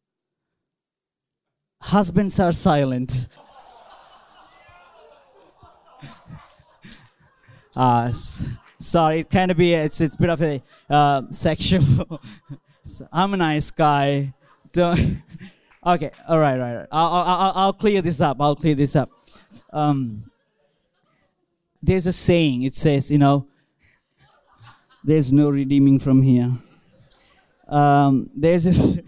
Husbands 1.82 2.39
are 2.39 2.51
silent. 2.51 3.27
Uh, 7.75 8.12
sorry, 8.84 9.20
it 9.20 9.30
kind 9.30 9.52
of 9.52 9.58
be 9.58 9.74
it's 9.74 10.02
it's 10.02 10.16
a 10.16 10.18
bit 10.18 10.30
of 10.30 10.42
a 10.42 10.62
uh, 10.90 11.24
sexual. 11.30 11.82
so 12.84 13.08
I'm 13.13 13.34
a 13.34 13.38
nice 13.38 13.72
guy. 13.72 14.34
Don't. 14.72 15.22
okay, 15.86 16.12
all 16.28 16.40
right, 16.40 16.60
right. 16.60 16.75
right. 16.75 16.88
I'll, 16.92 17.12
I'll 17.12 17.54
I'll 17.56 17.74
clear 17.74 18.02
this 18.02 18.22
up. 18.22 18.38
I'll 18.40 18.56
clear 18.56 18.75
this 18.75 18.96
up. 18.96 19.10
Um, 19.72 20.20
there's 21.82 22.08
a 22.08 22.13
saying. 22.13 22.63
It 22.63 22.75
says, 22.75 23.12
you 23.12 23.18
know, 23.18 23.48
there's 25.04 25.34
no 25.34 25.50
redeeming 25.50 26.00
from 26.00 26.22
here. 26.22 26.52
Um, 27.68 28.30
there's 28.36 28.66
this. 28.66 29.00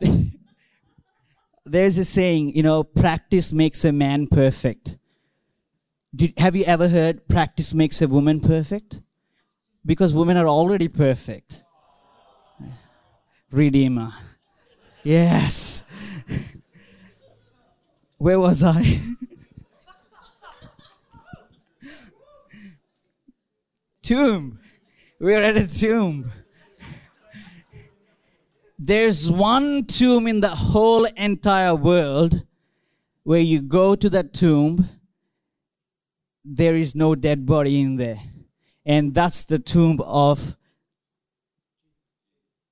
there's 1.64 1.98
a 1.98 2.04
saying, 2.04 2.54
you 2.56 2.62
know, 2.62 2.84
practice 2.84 3.52
makes 3.52 3.84
a 3.84 3.92
man 3.92 4.26
perfect. 4.26 4.98
Did, 6.14 6.34
have 6.38 6.54
you 6.54 6.64
ever 6.64 6.88
heard 6.88 7.26
practice 7.28 7.72
makes 7.72 8.02
a 8.02 8.08
woman 8.08 8.40
perfect? 8.40 9.00
Because 9.84 10.12
women 10.14 10.36
are 10.36 10.48
already 10.48 10.88
perfect. 10.88 11.64
Redeemer. 13.50 14.12
Yes. 15.02 15.84
Where 18.18 18.38
was 18.38 18.62
I? 18.62 18.82
tomb. 24.02 24.58
We're 25.18 25.42
at 25.42 25.56
a 25.56 25.66
tomb. 25.66 26.30
There's 28.78 29.30
one 29.30 29.84
tomb 29.84 30.26
in 30.26 30.40
the 30.40 30.48
whole 30.48 31.04
entire 31.04 31.74
world 31.74 32.44
where 33.22 33.40
you 33.40 33.62
go 33.62 33.94
to 33.94 34.10
that 34.10 34.34
tomb 34.34 34.88
there 36.44 36.74
is 36.74 36.94
no 36.94 37.14
dead 37.14 37.46
body 37.46 37.80
in 37.80 37.96
there. 37.96 38.18
And 38.84 39.14
that's 39.14 39.44
the 39.44 39.58
tomb 39.58 40.00
of 40.00 40.56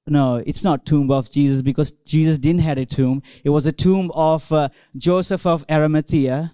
no, 0.07 0.43
it's 0.45 0.65
not 0.65 0.87
tomb 0.87 1.11
of 1.12 1.31
Jesus 1.31 1.62
because 1.62 1.93
Jesus 2.05 2.37
didn't 2.39 2.62
have 2.62 2.79
a 2.79 2.85
tomb. 2.85 3.23
It 3.45 3.50
was 3.50 3.67
a 3.67 3.73
tomb 3.73 4.11
of 4.12 4.50
uh, 4.53 4.71
Joseph 4.97 5.47
of 5.47 5.65
Arimathea. 5.71 6.53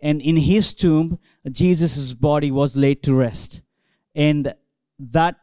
And 0.00 0.20
in 0.20 0.36
his 0.36 0.74
tomb, 0.74 1.20
Jesus' 1.48 2.14
body 2.14 2.50
was 2.50 2.76
laid 2.76 3.04
to 3.04 3.14
rest. 3.14 3.62
And 4.14 4.52
that 4.98 5.36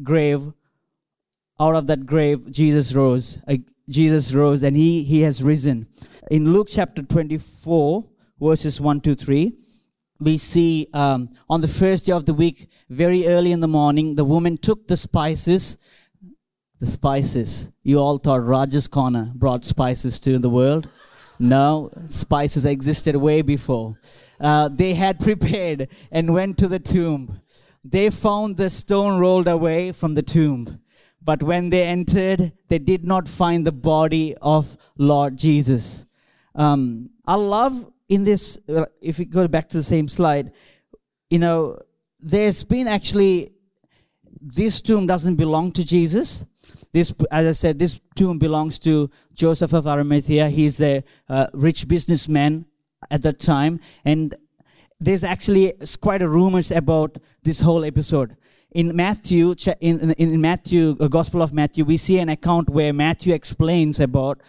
grave, 0.00 0.52
out 1.58 1.74
of 1.74 1.88
that 1.88 2.06
grave, 2.06 2.52
Jesus 2.52 2.94
rose. 2.94 3.40
Uh, 3.48 3.56
Jesus 3.88 4.32
rose 4.32 4.62
and 4.62 4.76
he, 4.76 5.02
he 5.02 5.22
has 5.22 5.42
risen. 5.42 5.88
In 6.30 6.52
Luke 6.52 6.68
chapter 6.70 7.02
24, 7.02 8.04
verses 8.38 8.80
1 8.80 9.00
to 9.00 9.14
3, 9.16 9.52
we 10.22 10.36
see 10.36 10.88
um, 10.94 11.28
on 11.48 11.60
the 11.60 11.68
first 11.68 12.06
day 12.06 12.12
of 12.12 12.26
the 12.26 12.34
week, 12.34 12.68
very 12.88 13.26
early 13.26 13.52
in 13.52 13.60
the 13.60 13.68
morning, 13.68 14.14
the 14.14 14.24
woman 14.24 14.56
took 14.56 14.88
the 14.88 14.96
spices. 14.96 15.78
The 16.80 16.86
spices. 16.86 17.70
You 17.82 17.98
all 17.98 18.18
thought 18.18 18.44
Rogers 18.44 18.88
Corner 18.88 19.30
brought 19.34 19.64
spices 19.64 20.18
to 20.20 20.38
the 20.38 20.50
world. 20.50 20.88
No, 21.38 21.90
spices 22.06 22.64
existed 22.64 23.16
way 23.16 23.42
before. 23.42 23.98
Uh, 24.40 24.68
they 24.68 24.94
had 24.94 25.18
prepared 25.18 25.88
and 26.10 26.34
went 26.34 26.58
to 26.58 26.68
the 26.68 26.78
tomb. 26.78 27.40
They 27.84 28.10
found 28.10 28.56
the 28.56 28.70
stone 28.70 29.18
rolled 29.18 29.48
away 29.48 29.92
from 29.92 30.14
the 30.14 30.22
tomb. 30.22 30.80
But 31.24 31.42
when 31.42 31.70
they 31.70 31.84
entered, 31.84 32.52
they 32.68 32.78
did 32.78 33.04
not 33.04 33.28
find 33.28 33.66
the 33.66 33.72
body 33.72 34.34
of 34.42 34.76
Lord 34.98 35.36
Jesus. 35.36 36.06
Um, 36.54 37.10
I 37.26 37.36
love 37.36 37.86
in 38.08 38.24
this, 38.24 38.58
if 39.00 39.18
we 39.18 39.24
go 39.24 39.48
back 39.48 39.68
to 39.70 39.76
the 39.78 39.82
same 39.82 40.08
slide, 40.08 40.52
you 41.30 41.38
know, 41.38 41.78
there's 42.20 42.64
been 42.64 42.86
actually, 42.86 43.52
this 44.40 44.80
tomb 44.80 45.06
doesn't 45.06 45.36
belong 45.36 45.72
to 45.72 45.84
Jesus. 45.84 46.44
This, 46.92 47.14
as 47.30 47.46
I 47.46 47.52
said, 47.52 47.78
this 47.78 48.00
tomb 48.14 48.38
belongs 48.38 48.78
to 48.80 49.10
Joseph 49.32 49.72
of 49.72 49.86
Arimathea. 49.86 50.50
He's 50.50 50.80
a 50.82 51.02
uh, 51.28 51.46
rich 51.54 51.88
businessman 51.88 52.66
at 53.10 53.22
that 53.22 53.38
time. 53.38 53.80
And 54.04 54.34
there's 55.00 55.24
actually 55.24 55.72
quite 56.00 56.22
a 56.22 56.28
rumors 56.28 56.70
about 56.70 57.18
this 57.42 57.60
whole 57.60 57.84
episode. 57.84 58.36
In 58.70 58.94
Matthew, 58.94 59.54
in, 59.80 60.12
in 60.12 60.40
Matthew, 60.40 60.96
uh, 61.00 61.08
Gospel 61.08 61.42
of 61.42 61.52
Matthew, 61.52 61.84
we 61.84 61.96
see 61.96 62.18
an 62.18 62.28
account 62.28 62.70
where 62.70 62.92
Matthew 62.92 63.34
explains 63.34 64.00
about 64.00 64.40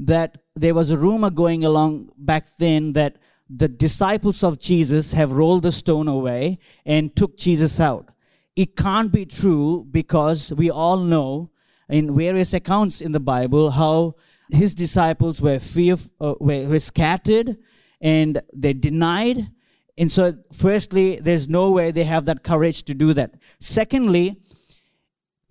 that 0.00 0.38
there 0.56 0.74
was 0.74 0.90
a 0.90 0.96
rumor 0.96 1.30
going 1.30 1.64
along 1.64 2.10
back 2.16 2.44
then 2.58 2.92
that 2.94 3.18
the 3.48 3.68
disciples 3.68 4.42
of 4.42 4.58
Jesus 4.58 5.12
have 5.12 5.32
rolled 5.32 5.64
the 5.64 5.72
stone 5.72 6.08
away 6.08 6.58
and 6.86 7.14
took 7.14 7.36
Jesus 7.36 7.80
out. 7.80 8.10
It 8.56 8.76
can't 8.76 9.12
be 9.12 9.26
true 9.26 9.86
because 9.90 10.52
we 10.52 10.70
all 10.70 10.98
know 10.98 11.50
in 11.88 12.16
various 12.16 12.54
accounts 12.54 13.00
in 13.00 13.12
the 13.12 13.20
Bible 13.20 13.70
how 13.70 14.14
his 14.50 14.74
disciples 14.74 15.40
were 15.40 15.58
fear, 15.58 15.96
uh, 16.20 16.34
were, 16.40 16.66
were 16.68 16.78
scattered 16.78 17.56
and 18.00 18.40
they 18.54 18.72
denied. 18.72 19.50
And 19.98 20.10
so, 20.10 20.32
firstly, 20.52 21.16
there's 21.16 21.48
no 21.48 21.70
way 21.70 21.90
they 21.90 22.04
have 22.04 22.24
that 22.24 22.42
courage 22.42 22.84
to 22.84 22.94
do 22.94 23.12
that. 23.14 23.34
Secondly, 23.58 24.40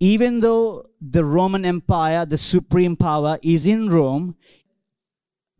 even 0.00 0.40
though 0.40 0.84
the 1.00 1.24
Roman 1.24 1.64
Empire, 1.64 2.24
the 2.24 2.38
supreme 2.38 2.96
power, 2.96 3.38
is 3.42 3.66
in 3.66 3.90
Rome, 3.90 4.34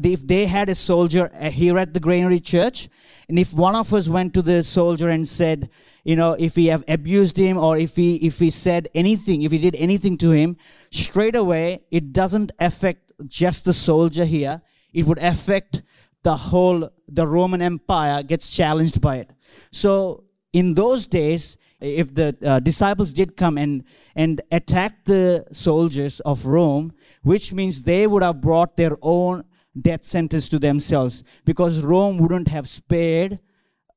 if 0.03 0.27
they 0.27 0.47
had 0.47 0.71
a 0.71 0.75
soldier 0.75 1.31
uh, 1.39 1.51
here 1.51 1.79
at 1.79 1.93
the 1.93 2.01
granary 2.01 2.41
church, 2.41 2.89
and 3.29 3.39
if 3.39 3.53
one 3.53 3.75
of 3.75 3.93
us 3.93 4.09
went 4.09 4.33
to 4.35 4.43
the 4.43 4.65
soldier 4.65 5.11
and 5.11 5.29
said, 5.29 5.69
you 6.05 6.17
know, 6.17 6.33
if 6.39 6.57
we 6.57 6.67
have 6.67 6.83
abused 6.89 7.37
him 7.37 7.59
or 7.59 7.77
if 7.77 7.97
he 7.97 8.17
if 8.17 8.39
he 8.39 8.51
said 8.51 8.89
anything, 8.95 9.43
if 9.43 9.53
he 9.53 9.59
did 9.59 9.77
anything 9.77 10.17
to 10.19 10.31
him, 10.31 10.57
straight 10.91 11.37
away 11.37 11.83
it 11.91 12.13
doesn't 12.13 12.51
affect 12.59 13.13
just 13.27 13.67
the 13.67 13.75
soldier 13.75 14.25
here. 14.25 14.63
It 14.95 15.05
would 15.05 15.19
affect 15.19 15.83
the 16.23 16.37
whole 16.37 16.91
the 17.07 17.27
Roman 17.27 17.61
Empire 17.63 18.23
gets 18.23 18.57
challenged 18.57 19.01
by 19.01 19.17
it. 19.17 19.31
So 19.71 20.25
in 20.53 20.75
those 20.75 21.07
days, 21.07 21.57
if 21.81 22.15
the 22.15 22.37
uh, 22.45 22.61
disciples 22.61 23.13
did 23.13 23.37
come 23.37 23.59
and, 23.59 23.85
and 24.15 24.41
attack 24.51 25.05
the 25.05 25.47
soldiers 25.53 26.21
of 26.21 26.47
Rome, 26.47 26.93
which 27.23 27.53
means 27.53 27.83
they 27.83 28.07
would 28.07 28.23
have 28.23 28.41
brought 28.41 28.77
their 28.77 28.97
own 29.03 29.45
death 29.81 30.05
sentence 30.05 30.49
to 30.49 30.59
themselves 30.59 31.23
because 31.45 31.85
Rome 31.85 32.19
wouldn't 32.19 32.49
have 32.49 32.69
spared 32.69 33.39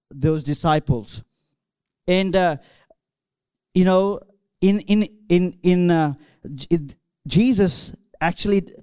those 0.09 0.43
disciples. 0.43 1.23
And, 2.07 2.35
uh, 2.35 2.57
you 3.73 3.85
know, 3.85 4.19
in, 4.61 4.79
in, 4.81 5.07
in, 5.29 5.57
in 5.63 5.91
uh, 5.91 6.13
Jesus 7.27 7.95
actually 8.21 8.73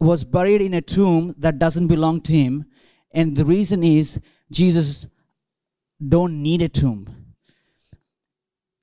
was 0.00 0.24
buried 0.24 0.62
in 0.62 0.74
a 0.74 0.80
tomb 0.80 1.34
that 1.38 1.58
doesn't 1.58 1.88
belong 1.88 2.20
to 2.22 2.32
him. 2.32 2.64
And 3.10 3.36
the 3.36 3.44
reason 3.44 3.82
is 3.82 4.20
Jesus 4.50 5.08
don't 6.06 6.42
need 6.42 6.62
a 6.62 6.68
tomb. 6.68 7.17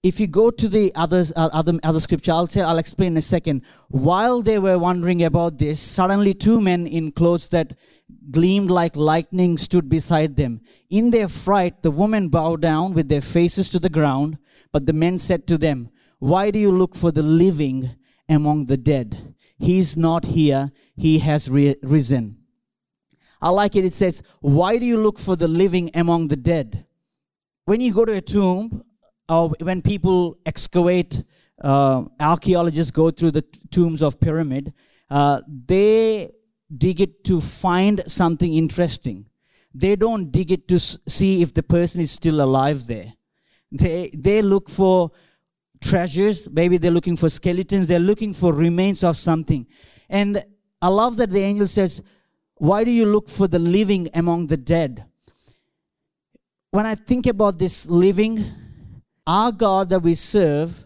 If 0.05 0.19
you 0.19 0.27
go 0.27 0.51
to 0.51 0.67
the 0.69 0.91
uh, 0.93 1.49
other, 1.51 1.79
other 1.81 1.99
scripture, 1.99 2.31
I'll, 2.31 2.45
tell, 2.45 2.69
I'll 2.69 2.77
explain 2.77 3.13
in 3.13 3.17
a 3.17 3.23
second. 3.23 3.63
While 3.87 4.43
they 4.43 4.59
were 4.59 4.77
wondering 4.77 5.23
about 5.23 5.57
this, 5.57 5.79
suddenly 5.79 6.35
two 6.35 6.61
men 6.61 6.85
in 6.85 7.11
clothes 7.11 7.49
that 7.49 7.73
gleamed 8.29 8.69
like 8.69 8.95
lightning 8.95 9.57
stood 9.57 9.89
beside 9.89 10.35
them. 10.35 10.61
In 10.91 11.09
their 11.09 11.27
fright, 11.27 11.81
the 11.81 11.89
women 11.89 12.29
bowed 12.29 12.61
down 12.61 12.93
with 12.93 13.09
their 13.09 13.19
faces 13.19 13.67
to 13.71 13.79
the 13.79 13.89
ground, 13.89 14.37
but 14.71 14.85
the 14.85 14.93
men 14.93 15.17
said 15.17 15.47
to 15.47 15.57
them, 15.57 15.89
Why 16.19 16.51
do 16.51 16.59
you 16.59 16.71
look 16.71 16.93
for 16.93 17.11
the 17.11 17.23
living 17.23 17.95
among 18.29 18.65
the 18.65 18.77
dead? 18.77 19.33
He's 19.57 19.97
not 19.97 20.23
here, 20.23 20.71
he 20.95 21.17
has 21.17 21.49
re- 21.49 21.77
risen. 21.81 22.37
I 23.41 23.49
like 23.49 23.75
it. 23.75 23.83
It 23.83 23.93
says, 23.93 24.21
Why 24.39 24.77
do 24.77 24.85
you 24.85 24.97
look 24.97 25.17
for 25.17 25.35
the 25.35 25.47
living 25.47 25.89
among 25.95 26.27
the 26.27 26.37
dead? 26.37 26.85
When 27.65 27.81
you 27.81 27.91
go 27.91 28.05
to 28.05 28.13
a 28.13 28.21
tomb, 28.21 28.83
or 29.27 29.49
when 29.61 29.81
people 29.81 30.37
excavate, 30.45 31.23
uh, 31.61 32.03
archaeologists 32.19 32.91
go 32.91 33.09
through 33.09 33.31
the 33.31 33.43
tombs 33.71 34.01
of 34.01 34.19
pyramid, 34.19 34.73
uh, 35.09 35.41
they 35.47 36.31
dig 36.75 37.01
it 37.01 37.23
to 37.23 37.41
find 37.41 38.03
something 38.07 38.55
interesting. 38.55 39.25
They 39.73 39.95
don't 39.95 40.31
dig 40.31 40.51
it 40.51 40.67
to 40.69 40.79
see 40.79 41.41
if 41.41 41.53
the 41.53 41.63
person 41.63 42.01
is 42.01 42.11
still 42.11 42.41
alive 42.41 42.87
there. 42.87 43.13
They, 43.71 44.11
they 44.13 44.41
look 44.41 44.69
for 44.69 45.11
treasures. 45.81 46.49
Maybe 46.49 46.77
they're 46.77 46.91
looking 46.91 47.17
for 47.17 47.29
skeletons. 47.29 47.87
They're 47.87 47.99
looking 47.99 48.33
for 48.33 48.53
remains 48.53 49.03
of 49.03 49.17
something. 49.17 49.67
And 50.09 50.43
I 50.81 50.87
love 50.87 51.17
that 51.17 51.29
the 51.29 51.39
angel 51.39 51.67
says, 51.67 52.01
Why 52.55 52.83
do 52.83 52.91
you 52.91 53.05
look 53.05 53.29
for 53.29 53.47
the 53.47 53.59
living 53.59 54.09
among 54.13 54.47
the 54.47 54.57
dead? 54.57 55.05
When 56.71 56.85
I 56.85 56.95
think 56.95 57.27
about 57.27 57.57
this 57.57 57.89
living, 57.89 58.45
our 59.27 59.51
God 59.51 59.89
that 59.89 60.01
we 60.01 60.15
serve 60.15 60.85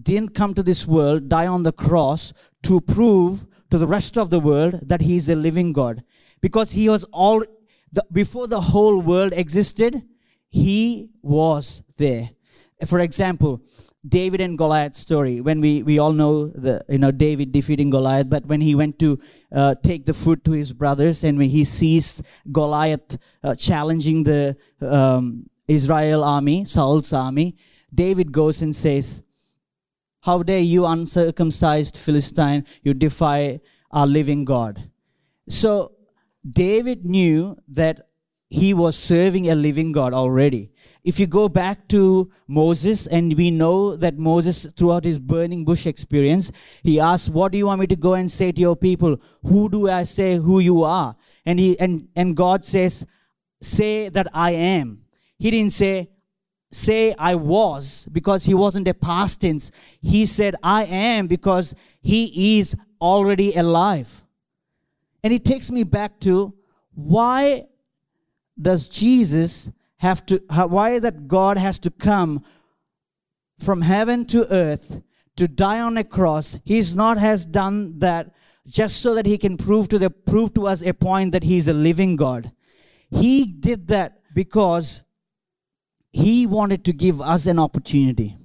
didn't 0.00 0.34
come 0.34 0.54
to 0.54 0.62
this 0.62 0.86
world, 0.86 1.28
die 1.28 1.46
on 1.46 1.62
the 1.62 1.72
cross 1.72 2.32
to 2.64 2.80
prove 2.80 3.46
to 3.70 3.78
the 3.78 3.86
rest 3.86 4.18
of 4.18 4.30
the 4.30 4.40
world 4.40 4.80
that 4.82 5.02
He 5.02 5.16
is 5.16 5.28
a 5.28 5.36
living 5.36 5.72
God. 5.72 6.02
Because 6.40 6.72
He 6.72 6.88
was 6.88 7.04
all, 7.04 7.44
the, 7.92 8.04
before 8.10 8.46
the 8.46 8.60
whole 8.60 9.00
world 9.00 9.32
existed, 9.34 10.02
He 10.48 11.10
was 11.22 11.82
there. 11.96 12.30
For 12.86 13.00
example, 13.00 13.62
David 14.06 14.40
and 14.40 14.58
Goliath 14.58 14.94
story. 14.94 15.40
When 15.40 15.60
we, 15.60 15.82
we 15.82 15.98
all 15.98 16.12
know 16.12 16.48
the 16.48 16.84
you 16.88 16.98
know 16.98 17.10
David 17.10 17.52
defeating 17.52 17.88
Goliath, 17.88 18.28
but 18.28 18.44
when 18.44 18.60
he 18.60 18.74
went 18.74 18.98
to 18.98 19.18
uh, 19.50 19.76
take 19.82 20.04
the 20.04 20.12
food 20.12 20.44
to 20.44 20.52
his 20.52 20.72
brothers, 20.74 21.24
and 21.24 21.38
when 21.38 21.48
he 21.48 21.64
sees 21.64 22.22
Goliath 22.52 23.16
uh, 23.42 23.54
challenging 23.54 24.24
the 24.24 24.56
um, 24.82 25.48
Israel 25.66 26.22
army, 26.22 26.64
Saul's 26.66 27.12
army, 27.14 27.56
David 27.94 28.32
goes 28.32 28.62
and 28.62 28.74
says, 28.74 29.22
"How 30.20 30.42
dare 30.42 30.60
you, 30.60 30.86
uncircumcised 30.86 31.96
Philistine, 31.96 32.64
you 32.82 32.94
defy 32.94 33.60
our 33.90 34.06
living 34.06 34.44
God?" 34.44 34.90
So 35.48 35.92
David 36.48 37.04
knew 37.04 37.56
that 37.68 38.08
he 38.54 38.72
was 38.72 38.96
serving 38.96 39.50
a 39.50 39.54
living 39.54 39.90
God 39.90 40.14
already. 40.14 40.70
If 41.02 41.18
you 41.18 41.26
go 41.26 41.48
back 41.48 41.88
to 41.88 42.30
Moses, 42.46 43.06
and 43.06 43.36
we 43.36 43.50
know 43.50 43.96
that 43.96 44.16
Moses, 44.16 44.66
throughout 44.76 45.04
his 45.04 45.18
burning 45.18 45.64
bush 45.64 45.86
experience, 45.86 46.52
he 46.82 47.00
asked, 47.00 47.30
What 47.30 47.50
do 47.50 47.58
you 47.58 47.66
want 47.66 47.80
me 47.80 47.88
to 47.88 47.96
go 47.96 48.14
and 48.14 48.30
say 48.30 48.52
to 48.52 48.60
your 48.60 48.76
people? 48.76 49.20
Who 49.42 49.68
do 49.68 49.88
I 49.90 50.04
say 50.04 50.36
who 50.36 50.60
you 50.60 50.84
are? 50.84 51.16
And 51.44 51.58
he 51.58 51.78
and, 51.80 52.08
and 52.14 52.36
God 52.36 52.64
says, 52.64 53.04
Say 53.60 54.08
that 54.10 54.28
I 54.32 54.52
am. 54.52 55.04
He 55.38 55.50
didn't 55.50 55.72
say, 55.72 56.08
Say 56.74 57.14
I 57.16 57.36
was, 57.36 58.08
because 58.10 58.46
he 58.46 58.52
wasn't 58.52 58.88
a 58.88 58.94
past 58.94 59.42
tense. 59.42 59.70
He 60.02 60.26
said, 60.26 60.56
I 60.60 60.86
am, 60.86 61.28
because 61.28 61.72
he 62.02 62.58
is 62.58 62.74
already 63.00 63.54
alive. 63.54 64.24
And 65.22 65.32
it 65.32 65.44
takes 65.44 65.70
me 65.70 65.84
back 65.84 66.18
to 66.22 66.52
why 66.96 67.66
does 68.60 68.88
Jesus 68.88 69.70
have 69.98 70.26
to, 70.26 70.42
why 70.48 70.98
that 70.98 71.28
God 71.28 71.58
has 71.58 71.78
to 71.78 71.92
come 71.92 72.42
from 73.56 73.80
heaven 73.80 74.26
to 74.26 74.52
earth 74.52 75.00
to 75.36 75.46
die 75.46 75.78
on 75.78 75.96
a 75.96 76.02
cross? 76.02 76.58
He's 76.64 76.96
not 76.96 77.18
has 77.18 77.46
done 77.46 78.00
that 78.00 78.34
just 78.66 79.00
so 79.00 79.14
that 79.14 79.26
he 79.26 79.38
can 79.38 79.56
prove 79.56 79.86
to 79.90 79.98
the 80.00 80.10
prove 80.10 80.52
to 80.54 80.66
us 80.66 80.84
a 80.84 80.92
point 80.92 81.30
that 81.32 81.44
he's 81.44 81.68
a 81.68 81.72
living 81.72 82.16
God. 82.16 82.50
He 83.12 83.44
did 83.44 83.86
that 83.88 84.18
because 84.34 85.04
he 86.14 86.46
wanted 86.46 86.84
to 86.84 86.92
give 86.92 87.20
us 87.20 87.46
an 87.46 87.58
opportunity. 87.58 88.36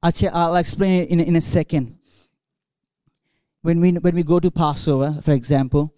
I'll 0.00 0.54
explain 0.54 1.02
it 1.02 1.08
in, 1.10 1.18
in 1.18 1.34
a 1.34 1.40
second. 1.40 1.98
When 3.62 3.80
we, 3.80 3.92
when 3.94 4.14
we 4.14 4.22
go 4.22 4.38
to 4.38 4.48
Passover, 4.48 5.20
for 5.22 5.32
example, 5.32 5.92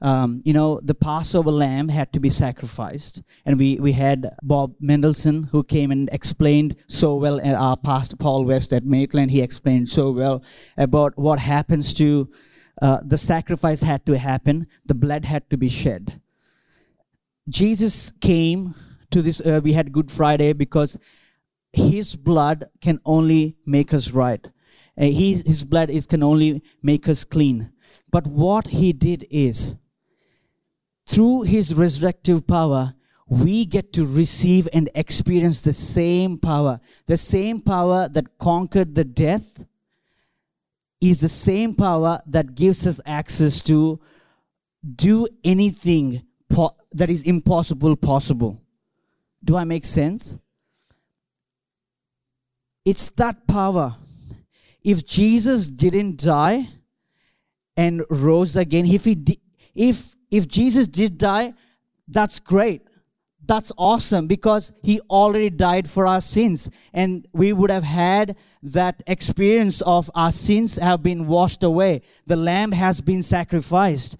um, 0.00 0.42
you 0.44 0.52
know, 0.52 0.80
the 0.82 0.94
Passover 0.94 1.52
lamb 1.52 1.88
had 1.88 2.12
to 2.14 2.20
be 2.20 2.30
sacrificed. 2.30 3.22
And 3.46 3.60
we, 3.60 3.76
we 3.76 3.92
had 3.92 4.34
Bob 4.42 4.74
Mendelson 4.82 5.48
who 5.50 5.62
came 5.62 5.92
and 5.92 6.10
explained 6.12 6.74
so 6.88 7.14
well, 7.14 7.38
and 7.38 7.54
our 7.54 7.76
pastor 7.76 8.16
Paul 8.16 8.44
West 8.44 8.72
at 8.72 8.84
Maitland, 8.84 9.30
he 9.30 9.40
explained 9.40 9.88
so 9.88 10.10
well 10.10 10.42
about 10.76 11.16
what 11.16 11.38
happens 11.38 11.94
to 11.94 12.28
uh, 12.82 12.98
the 13.04 13.16
sacrifice 13.16 13.82
had 13.82 14.04
to 14.06 14.18
happen, 14.18 14.66
the 14.84 14.96
blood 14.96 15.24
had 15.24 15.48
to 15.50 15.56
be 15.56 15.68
shed. 15.68 16.20
Jesus 17.48 18.10
came 18.20 18.74
to 19.10 19.22
this, 19.22 19.40
uh, 19.40 19.60
we 19.62 19.72
had 19.72 19.92
Good 19.92 20.10
Friday 20.10 20.52
because 20.52 20.98
his 21.72 22.16
blood 22.16 22.64
can 22.80 23.00
only 23.04 23.56
make 23.66 23.92
us 23.92 24.12
right. 24.12 24.44
Uh, 24.98 25.04
he, 25.04 25.34
his 25.34 25.64
blood 25.64 25.90
is, 25.90 26.06
can 26.06 26.22
only 26.22 26.62
make 26.82 27.08
us 27.08 27.24
clean. 27.24 27.70
But 28.10 28.26
what 28.26 28.68
he 28.68 28.92
did 28.92 29.26
is, 29.30 29.74
through 31.06 31.42
his 31.42 31.74
resurrective 31.74 32.46
power, 32.46 32.94
we 33.28 33.64
get 33.64 33.92
to 33.94 34.06
receive 34.06 34.68
and 34.72 34.88
experience 34.94 35.60
the 35.60 35.72
same 35.72 36.38
power. 36.38 36.80
The 37.06 37.16
same 37.16 37.60
power 37.60 38.08
that 38.08 38.38
conquered 38.38 38.94
the 38.94 39.04
death 39.04 39.64
is 41.00 41.20
the 41.20 41.28
same 41.28 41.74
power 41.74 42.20
that 42.26 42.54
gives 42.54 42.86
us 42.86 43.00
access 43.04 43.60
to 43.62 44.00
do 44.94 45.26
anything 45.44 46.22
po- 46.48 46.76
that 46.92 47.10
is 47.10 47.24
impossible 47.24 47.96
possible. 47.96 48.62
Do 49.46 49.56
I 49.56 49.64
make 49.64 49.84
sense? 49.86 50.38
It's 52.84 53.10
that 53.10 53.46
power. 53.46 53.96
If 54.82 55.06
Jesus 55.06 55.68
didn't 55.68 56.18
die 56.18 56.68
and 57.76 58.04
rose 58.10 58.56
again, 58.56 58.86
if 58.86 59.04
he 59.04 59.14
di- 59.14 59.40
if 59.74 60.14
if 60.30 60.48
Jesus 60.48 60.88
did 60.88 61.16
die, 61.16 61.54
that's 62.08 62.40
great. 62.40 62.82
That's 63.46 63.70
awesome 63.78 64.26
because 64.26 64.72
he 64.82 65.00
already 65.08 65.50
died 65.50 65.88
for 65.88 66.08
our 66.08 66.20
sins 66.20 66.68
and 66.92 67.26
we 67.32 67.52
would 67.52 67.70
have 67.70 67.84
had 67.84 68.36
that 68.64 69.04
experience 69.06 69.80
of 69.82 70.10
our 70.16 70.32
sins 70.32 70.76
have 70.76 71.04
been 71.04 71.28
washed 71.28 71.62
away. 71.62 72.02
The 72.26 72.34
lamb 72.34 72.72
has 72.72 73.00
been 73.00 73.22
sacrificed. 73.22 74.16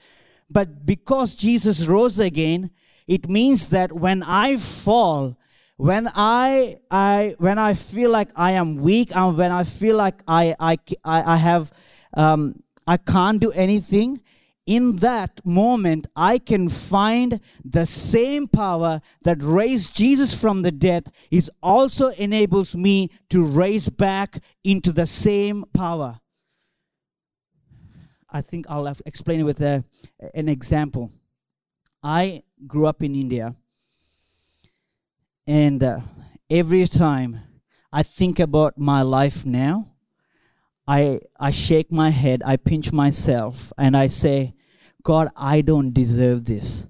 But 0.48 0.86
because 0.86 1.34
Jesus 1.34 1.88
rose 1.88 2.20
again, 2.20 2.70
it 3.06 3.28
means 3.28 3.68
that 3.68 3.92
when 3.92 4.22
I 4.22 4.56
fall, 4.56 5.36
when 5.76 6.08
I, 6.14 6.78
I 6.90 7.34
when 7.38 7.58
I 7.58 7.74
feel 7.74 8.10
like 8.10 8.30
I 8.34 8.52
am 8.52 8.76
weak, 8.76 9.14
and 9.14 9.36
when 9.36 9.52
I 9.52 9.64
feel 9.64 9.96
like 9.96 10.22
I 10.26 10.54
I 10.58 10.76
I 11.04 11.36
have 11.36 11.72
um, 12.14 12.62
I 12.86 12.96
can't 12.96 13.40
do 13.40 13.52
anything, 13.52 14.22
in 14.66 14.96
that 14.96 15.40
moment, 15.44 16.08
I 16.16 16.38
can 16.38 16.68
find 16.68 17.40
the 17.64 17.86
same 17.86 18.48
power 18.48 19.00
that 19.22 19.38
raised 19.40 19.96
Jesus 19.96 20.38
from 20.40 20.62
the 20.62 20.72
death 20.72 21.04
is 21.30 21.50
also 21.62 22.08
enables 22.08 22.74
me 22.74 23.10
to 23.30 23.44
raise 23.44 23.88
back 23.88 24.42
into 24.64 24.92
the 24.92 25.06
same 25.06 25.64
power. 25.72 26.18
I 28.28 28.40
think 28.40 28.66
I'll 28.68 28.88
explain 29.06 29.40
it 29.40 29.44
with 29.44 29.60
a, 29.60 29.84
an 30.34 30.48
example. 30.48 31.12
I 32.02 32.42
grew 32.66 32.86
up 32.86 33.02
in 33.02 33.14
India, 33.14 33.54
and 35.46 35.82
uh, 35.82 36.00
every 36.50 36.86
time 36.86 37.40
I 37.92 38.02
think 38.02 38.38
about 38.38 38.78
my 38.78 39.02
life 39.02 39.44
now, 39.46 39.86
I, 40.86 41.20
I 41.38 41.50
shake 41.50 41.90
my 41.90 42.10
head, 42.10 42.42
I 42.44 42.56
pinch 42.56 42.92
myself, 42.92 43.72
and 43.76 43.96
I 43.96 44.06
say, 44.06 44.54
God, 45.02 45.28
I 45.36 45.60
don't 45.60 45.92
deserve 45.92 46.44
this. 46.44 46.86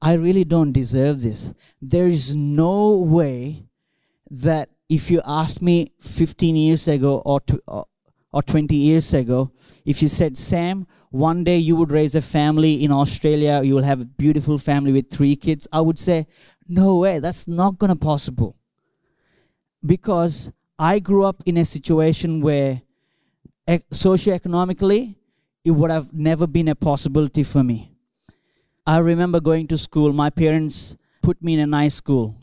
I 0.00 0.14
really 0.14 0.44
don't 0.44 0.72
deserve 0.72 1.22
this. 1.22 1.54
There 1.80 2.06
is 2.06 2.34
no 2.34 2.98
way 2.98 3.66
that 4.30 4.68
if 4.88 5.10
you 5.10 5.22
asked 5.24 5.62
me 5.62 5.92
15 6.00 6.56
years 6.56 6.88
ago 6.88 7.22
or, 7.24 7.40
or, 7.66 7.86
or 8.32 8.42
20 8.42 8.74
years 8.76 9.14
ago, 9.14 9.50
if 9.84 10.02
you 10.02 10.08
said, 10.08 10.36
Sam, 10.36 10.86
one 11.14 11.44
day 11.44 11.56
you 11.58 11.76
would 11.76 11.92
raise 11.92 12.16
a 12.16 12.20
family 12.20 12.82
in 12.82 12.90
Australia, 12.90 13.62
you 13.62 13.72
will 13.72 13.84
have 13.84 14.00
a 14.00 14.04
beautiful 14.04 14.58
family 14.58 14.90
with 14.90 15.08
three 15.08 15.36
kids, 15.36 15.68
I 15.72 15.80
would 15.80 15.96
say, 15.96 16.26
no 16.66 16.98
way, 16.98 17.20
that's 17.20 17.46
not 17.46 17.78
going 17.78 17.92
to 17.92 17.96
possible. 17.96 18.56
Because 19.86 20.50
I 20.76 20.98
grew 20.98 21.24
up 21.24 21.40
in 21.46 21.56
a 21.58 21.64
situation 21.64 22.40
where 22.40 22.82
socioeconomically, 23.68 25.14
it 25.64 25.70
would 25.70 25.92
have 25.92 26.12
never 26.12 26.48
been 26.48 26.66
a 26.66 26.74
possibility 26.74 27.44
for 27.44 27.62
me. 27.62 27.92
I 28.84 28.98
remember 28.98 29.38
going 29.38 29.68
to 29.68 29.78
school, 29.78 30.12
my 30.12 30.30
parents 30.30 30.96
put 31.22 31.40
me 31.40 31.54
in 31.54 31.60
a 31.60 31.66
nice 31.66 31.94
school 31.94 32.34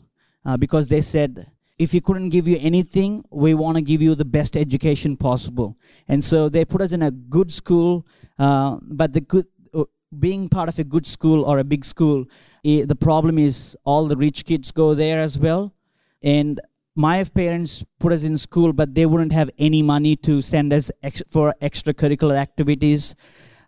uh, 0.46 0.56
because 0.56 0.88
they 0.88 1.02
said, 1.02 1.46
if 1.78 1.92
we 1.92 2.00
couldn't 2.00 2.30
give 2.30 2.48
you 2.48 2.56
anything, 2.60 3.24
we 3.30 3.52
want 3.54 3.76
to 3.76 3.82
give 3.82 4.00
you 4.00 4.14
the 4.14 4.24
best 4.24 4.56
education 4.56 5.16
possible. 5.16 5.76
And 6.08 6.22
so 6.24 6.48
they 6.48 6.64
put 6.64 6.80
us 6.80 6.92
in 6.92 7.02
a 7.02 7.10
good 7.10 7.52
school, 7.52 8.06
uh, 8.38 8.78
but 8.82 9.12
the 9.12 9.20
good, 9.20 9.46
uh, 9.74 9.84
being 10.18 10.48
part 10.48 10.68
of 10.68 10.78
a 10.78 10.84
good 10.84 11.06
school 11.06 11.44
or 11.44 11.58
a 11.58 11.64
big 11.64 11.84
school, 11.84 12.26
eh, 12.64 12.84
the 12.84 12.96
problem 12.96 13.38
is 13.38 13.76
all 13.84 14.06
the 14.06 14.16
rich 14.16 14.44
kids 14.44 14.72
go 14.72 14.94
there 14.94 15.20
as 15.20 15.38
well. 15.38 15.74
And 16.22 16.60
my 16.94 17.24
parents 17.24 17.84
put 17.98 18.12
us 18.12 18.24
in 18.24 18.36
school, 18.36 18.72
but 18.72 18.94
they 18.94 19.06
wouldn't 19.06 19.32
have 19.32 19.50
any 19.58 19.82
money 19.82 20.16
to 20.16 20.42
send 20.42 20.72
us 20.72 20.90
ex- 21.02 21.22
for 21.28 21.54
extracurricular 21.62 22.36
activities, 22.36 23.14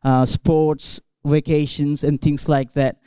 uh, 0.02 0.24
sports, 0.24 1.00
vacations, 1.24 2.04
and 2.04 2.20
things 2.20 2.48
like 2.48 2.72
that. 2.74 2.98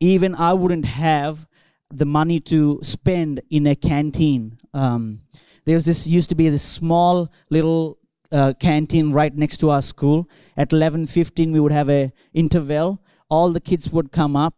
Even 0.00 0.34
I 0.34 0.54
wouldn't 0.54 0.86
have 0.86 1.46
the 1.90 2.06
money 2.06 2.40
to 2.40 2.80
spend 2.82 3.42
in 3.50 3.66
a 3.66 3.74
canteen. 3.74 4.58
Um, 4.72 5.18
there's 5.64 5.84
this 5.84 6.06
used 6.06 6.30
to 6.30 6.34
be 6.34 6.48
this 6.48 6.62
small 6.62 7.30
little 7.50 7.98
uh, 8.32 8.54
canteen 8.58 9.12
right 9.12 9.34
next 9.36 9.58
to 9.58 9.70
our 9.70 9.82
school. 9.82 10.28
At 10.56 10.70
11:15, 10.70 11.52
we 11.52 11.60
would 11.60 11.72
have 11.72 11.90
a 11.90 12.12
interval. 12.32 13.00
All 13.28 13.50
the 13.50 13.60
kids 13.60 13.90
would 13.92 14.12
come 14.12 14.36
up, 14.36 14.54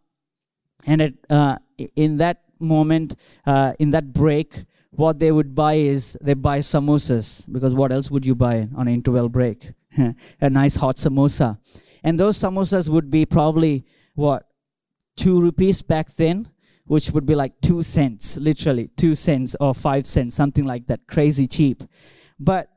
and 0.85 1.01
at, 1.01 1.13
uh, 1.29 1.57
in 1.95 2.17
that 2.17 2.43
moment, 2.59 3.15
uh, 3.45 3.73
in 3.79 3.91
that 3.91 4.13
break, 4.13 4.65
what 4.91 5.19
they 5.19 5.31
would 5.31 5.53
buy 5.55 5.73
is 5.73 6.17
they 6.21 6.33
buy 6.33 6.59
samosas 6.59 7.45
because 7.51 7.73
what 7.73 7.91
else 7.91 8.09
would 8.09 8.25
you 8.25 8.35
buy 8.35 8.67
on 8.75 8.87
an 8.87 8.93
interval 8.93 9.29
break? 9.29 9.71
a 10.41 10.49
nice 10.49 10.75
hot 10.75 10.97
samosa. 10.97 11.57
And 12.03 12.19
those 12.19 12.37
samosas 12.37 12.89
would 12.89 13.09
be 13.09 13.25
probably 13.25 13.85
what? 14.13 14.47
Two 15.17 15.41
rupees 15.41 15.81
back 15.81 16.13
then, 16.15 16.49
which 16.85 17.11
would 17.11 17.25
be 17.25 17.35
like 17.35 17.53
two 17.61 17.81
cents, 17.83 18.37
literally 18.37 18.89
two 18.97 19.15
cents 19.15 19.55
or 19.59 19.73
five 19.73 20.05
cents, 20.05 20.35
something 20.35 20.65
like 20.65 20.87
that, 20.87 21.07
crazy 21.07 21.47
cheap. 21.47 21.83
But 22.37 22.69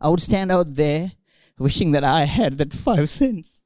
I 0.00 0.08
would 0.08 0.20
stand 0.20 0.50
out 0.50 0.66
there 0.74 1.12
wishing 1.58 1.92
that 1.92 2.04
I 2.04 2.24
had 2.24 2.56
that 2.58 2.72
five 2.72 3.08
cents. 3.08 3.62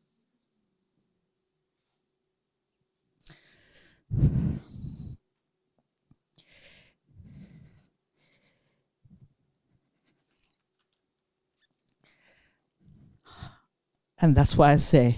And 14.19 14.35
that's 14.35 14.57
why 14.57 14.73
I 14.73 14.77
say, 14.77 15.17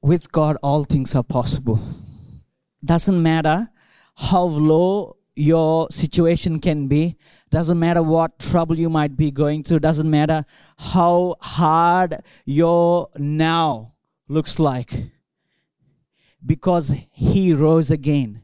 with 0.00 0.30
God, 0.30 0.56
all 0.62 0.84
things 0.84 1.14
are 1.14 1.24
possible. 1.24 1.80
Doesn't 2.84 3.22
matter 3.22 3.68
how 4.16 4.44
low 4.44 5.16
your 5.36 5.88
situation 5.90 6.58
can 6.58 6.88
be, 6.88 7.16
doesn't 7.50 7.78
matter 7.78 8.02
what 8.02 8.38
trouble 8.38 8.76
you 8.76 8.88
might 8.88 9.16
be 9.16 9.30
going 9.30 9.62
through, 9.62 9.80
doesn't 9.80 10.10
matter 10.10 10.44
how 10.78 11.36
hard 11.40 12.16
your 12.44 13.08
now 13.16 13.88
looks 14.28 14.58
like. 14.58 14.92
Because 16.44 16.94
He 17.12 17.52
rose 17.52 17.90
again. 17.90 18.42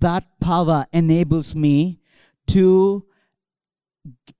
That 0.00 0.24
power 0.40 0.86
enables 0.92 1.54
me 1.54 2.00
to 2.48 3.04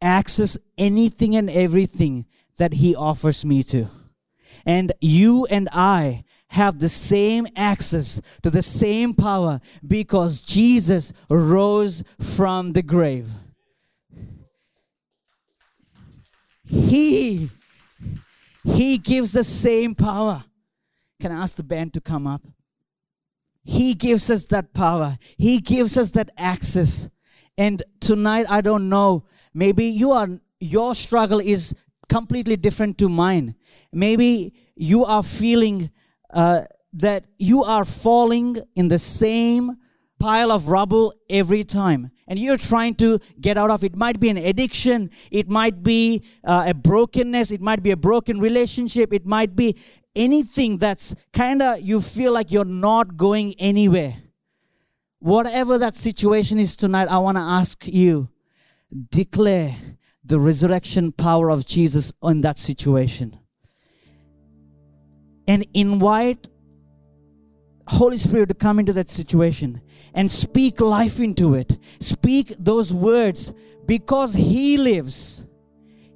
access 0.00 0.59
anything 0.76 1.37
and 1.37 1.50
everything 1.50 2.26
that 2.59 2.74
He 2.74 2.94
offers 2.94 3.44
me 3.44 3.62
to. 3.64 3.87
And 4.64 4.92
you 5.00 5.46
and 5.46 5.68
I 5.72 6.24
have 6.49 6.79
the 6.79 6.89
same 6.89 7.47
access 7.57 8.21
to 8.43 8.51
the 8.51 8.63
same 8.63 9.15
power 9.15 9.61
because 9.87 10.41
Jesus 10.41 11.13
rose 11.29 12.03
from 12.21 12.73
the 12.73 12.83
grave. 12.83 13.29
He 16.69 17.51
he 18.65 18.99
gives 18.99 19.33
the 19.33 19.45
same 19.45 19.95
power. 19.95 20.45
Can 21.21 21.33
I 21.33 21.43
ask 21.43 21.57
the 21.57 21.65
band 21.65 21.95
to 21.95 22.01
come 22.01 22.27
up? 22.27 22.43
He 23.65 23.95
gives 23.95 24.31
us 24.31 24.47
that 24.47 24.73
power. 24.73 25.17
He 25.37 25.61
gives 25.61 25.97
us 25.97 26.11
that 26.11 26.31
access. 26.37 27.11
And 27.57 27.83
tonight 28.01 28.47
I 28.49 28.61
don't 28.61 28.89
know, 28.89 29.25
maybe 29.53 29.87
you 29.87 30.13
are 30.13 30.29
your 30.61 30.95
struggle 30.95 31.41
is 31.41 31.75
completely 32.09 32.57
different 32.57 32.99
to 32.99 33.09
mine. 33.09 33.55
Maybe 33.93 34.55
you 34.75 35.05
are 35.05 35.23
feeling 35.23 35.91
uh, 36.31 36.62
that 36.93 37.25
you 37.38 37.64
are 37.64 37.85
falling 37.85 38.59
in 38.75 38.88
the 38.88 38.99
same 38.99 39.77
pile 40.19 40.51
of 40.51 40.69
rubble 40.69 41.14
every 41.31 41.64
time. 41.64 42.11
And 42.27 42.38
you're 42.38 42.59
trying 42.59 42.95
to 42.97 43.19
get 43.41 43.57
out 43.57 43.71
of 43.71 43.85
it. 43.85 43.97
might 43.97 44.21
be 44.21 44.29
an 44.29 44.37
addiction. 44.37 45.11
It 45.31 45.49
might 45.49 45.83
be 45.83 46.25
uh, 46.45 46.64
a 46.69 46.75
brokenness. 46.75 47.51
It 47.51 47.61
might 47.61 47.83
be 47.83 47.93
a 47.93 47.97
broken 47.97 48.41
relationship. 48.41 49.12
It 49.12 49.25
might 49.25 49.55
be 49.57 49.79
anything 50.14 50.79
that's 50.79 51.14
kind 51.33 51.62
of 51.62 51.81
you 51.81 52.01
feel 52.01 52.33
like 52.33 52.51
you're 52.51 52.64
not 52.64 53.17
going 53.17 53.55
anywhere. 53.59 54.14
Whatever 55.21 55.79
that 55.79 55.97
situation 55.97 56.59
is 56.59 56.77
tonight 56.77 57.09
i 57.09 57.19
want 57.19 57.37
to 57.37 57.43
ask 57.43 57.87
you 57.88 58.29
declare 59.11 59.75
the 60.25 60.38
resurrection 60.38 61.12
power 61.12 61.51
of 61.51 61.67
Jesus 61.67 62.12
in 62.23 62.43
that 62.43 62.59
situation. 62.59 63.38
And 65.49 65.67
invite 65.75 66.47
Holy 67.89 68.19
Spirit 68.19 68.51
to 68.51 68.55
come 68.55 68.79
into 68.79 68.93
that 68.93 69.09
situation 69.09 69.81
and 70.15 70.31
speak 70.31 70.81
life 70.81 71.21
into 71.21 71.55
it. 71.55 71.79
Speak 72.01 72.55
those 72.59 72.93
words 72.93 73.55
because 73.87 74.35
He 74.35 74.77
lives. 74.77 75.47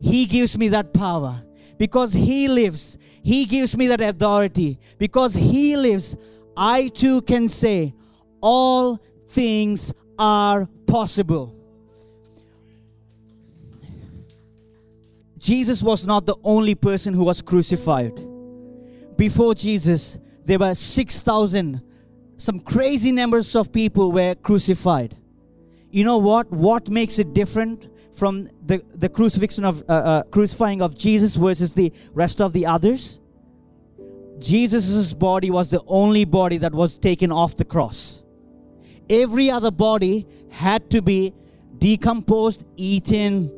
He 0.01 0.27
gives 0.27 0.57
me 0.59 0.69
that 0.69 0.93
power. 0.93 1.43
Because 1.79 2.13
He 2.13 2.47
lives, 2.47 2.99
He 3.23 3.47
gives 3.47 3.77
me 3.77 3.87
that 3.89 4.01
authority. 4.01 4.79
Because 4.99 5.35
He 5.35 5.77
lives, 5.77 6.17
I 6.57 6.89
too 6.89 7.23
can 7.23 7.49
say, 7.49 7.95
All 8.41 9.01
things 9.29 9.95
are 10.19 10.69
possible. 10.87 11.55
Jesus 15.39 15.83
was 15.83 16.07
not 16.07 16.27
the 16.27 16.37
only 16.45 16.75
person 16.77 17.15
who 17.15 17.25
was 17.25 17.43
crucified. 17.43 18.22
Before 19.17 19.55
Jesus, 19.55 20.19
there 20.45 20.59
were 20.59 20.75
6,000, 20.75 21.83
some 22.37 22.61
crazy 22.61 23.13
numbers 23.13 23.55
of 23.55 23.73
people 23.73 24.13
were 24.13 24.35
crucified. 24.35 25.17
You 25.91 26.05
know 26.05 26.19
what? 26.19 26.51
What 26.51 26.89
makes 26.91 27.19
it 27.19 27.35
different 27.35 27.89
from 28.15 28.49
the, 28.65 28.83
the 28.95 29.09
crucifixion 29.09 29.65
of 29.65 29.83
uh, 29.89 29.93
uh, 29.93 30.23
crucifying 30.25 30.83
of 30.83 30.97
Jesus 30.97 31.37
versus 31.37 31.73
the 31.73 31.93
rest 32.15 32.41
of 32.41 32.53
the 32.53 32.67
others? 32.67 33.21
Jesus' 34.39 35.15
body 35.15 35.51
was 35.51 35.71
the 35.71 35.83
only 35.87 36.25
body 36.25 36.59
that 36.59 36.73
was 36.73 36.99
taken 36.99 37.31
off 37.31 37.57
the 37.57 37.65
cross. 37.65 38.23
Every 39.09 39.51
other 39.51 39.71
body 39.71 40.27
had 40.51 40.91
to 40.91 41.03
be 41.03 41.35
decomposed, 41.79 42.67
eaten, 42.77 43.51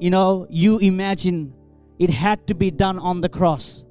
you 0.00 0.10
know, 0.10 0.46
you 0.50 0.78
imagine 0.78 1.54
it 1.98 2.10
had 2.10 2.46
to 2.48 2.54
be 2.54 2.70
done 2.70 2.98
on 2.98 3.20
the 3.20 3.28
cross. 3.28 3.84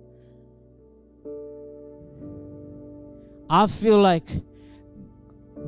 I 3.52 3.68
feel 3.68 4.00
like 4.00 4.30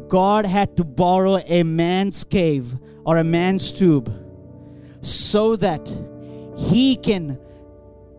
God 0.07 0.45
had 0.45 0.77
to 0.77 0.83
borrow 0.83 1.37
a 1.37 1.63
man's 1.63 2.23
cave 2.23 2.75
or 3.05 3.17
a 3.17 3.23
man's 3.23 3.71
tube 3.71 4.11
so 5.01 5.55
that 5.57 5.87
he 6.57 6.95
can 6.95 7.37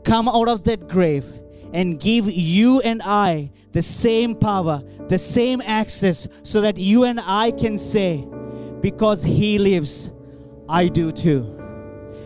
come 0.05 0.29
out 0.29 0.49
of 0.49 0.65
that 0.65 0.87
grave 0.87 1.25
and 1.73 1.99
give 1.99 2.31
you 2.31 2.81
and 2.83 3.03
I 3.03 3.51
the 3.73 3.83
same 3.83 4.37
power, 4.37 4.83
the 5.09 5.19
same 5.19 5.61
access, 5.63 6.29
so 6.43 6.61
that 6.61 6.77
you 6.77 7.05
and 7.05 7.19
I 7.21 7.51
can 7.51 7.79
say, 7.79 8.25
Because 8.81 9.25
he 9.25 9.59
lives, 9.59 10.13
I 10.69 10.89
do 10.89 11.11
too 11.11 11.55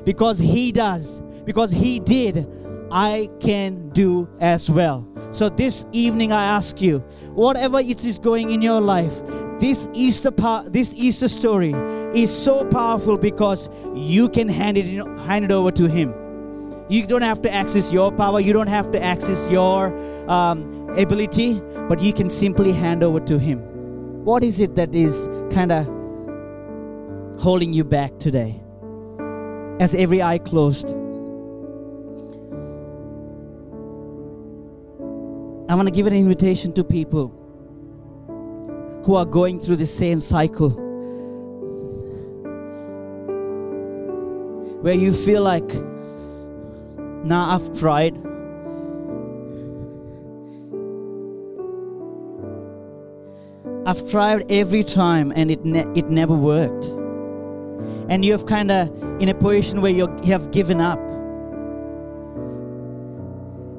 because 0.09 0.39
He 0.39 0.73
does, 0.73 1.21
because 1.45 1.71
He 1.71 2.01
did, 2.01 2.49
I 2.91 3.29
can 3.41 3.91
do 3.91 4.27
as 4.41 4.71
well. 4.71 5.07
So 5.31 5.49
this 5.51 5.85
evening, 5.93 6.33
I 6.33 6.45
ask 6.45 6.81
you, 6.81 7.01
whatever 7.35 7.81
it 7.81 8.05
is 8.05 8.19
going 8.19 8.51
in 8.51 8.63
your 8.63 8.81
life, 8.81 9.21
This 9.59 9.89
Easter 9.93 10.31
pa- 10.31 10.63
this 10.71 10.95
Easter 10.95 11.27
story 11.27 11.73
is 12.15 12.31
so 12.31 12.65
powerful 12.67 13.19
because 13.19 13.69
you 13.93 14.29
can 14.29 14.49
hand 14.49 14.79
it 14.79 14.87
in, 14.87 15.19
hand 15.19 15.45
it 15.45 15.51
over 15.51 15.73
to 15.73 15.89
Him. 15.89 16.15
You 16.89 17.05
don't 17.07 17.23
have 17.23 17.43
to 17.43 17.53
access 17.53 17.93
your 17.93 18.13
power. 18.13 18.39
You 18.41 18.53
don't 18.53 18.69
have 18.69 18.93
to 18.93 19.03
access 19.03 19.51
your 19.51 19.93
um, 20.31 20.89
ability, 20.97 21.61
but 21.89 22.01
you 22.01 22.13
can 22.13 22.31
simply 22.31 22.73
hand 22.73 23.03
over 23.03 23.19
to 23.19 23.37
Him. 23.39 23.59
What 24.25 24.45
is 24.45 24.61
it 24.61 24.77
that 24.77 24.95
is 24.95 25.29
kind 25.53 25.73
of 25.73 25.87
holding 27.41 27.73
you 27.73 27.83
back 27.83 28.17
today? 28.21 28.63
As 29.81 29.93
every 29.93 30.23
eye 30.23 30.39
closed, 30.39 30.95
I 35.71 35.75
want 35.75 35.87
to 35.87 35.93
give 35.93 36.07
an 36.07 36.15
invitation 36.15 36.73
to 36.75 36.85
people 36.85 37.29
who 39.05 39.17
are 39.17 39.27
going 39.27 39.61
through 39.61 39.77
the 39.77 39.85
same 39.85 40.19
cycle 40.19 40.71
where 44.81 44.95
you 44.95 45.13
feel 45.13 45.43
like, 45.43 45.75
nah, 47.23 47.55
I've 47.55 47.79
tried. 47.79 48.17
I've 53.87 54.11
tried 54.11 54.51
every 54.51 54.83
time 54.83 55.35
and 55.37 55.51
it, 55.51 55.67
ne- 55.67 55.93
it 55.95 56.09
never 56.09 56.33
worked. 56.35 56.87
And 58.09 58.25
you've 58.25 58.47
kind 58.47 58.71
of 58.71 58.89
in 59.21 59.29
a 59.29 59.35
position 59.35 59.83
where 59.83 59.93
you 59.93 60.09
have 60.25 60.51
given 60.51 60.81
up. 60.81 60.99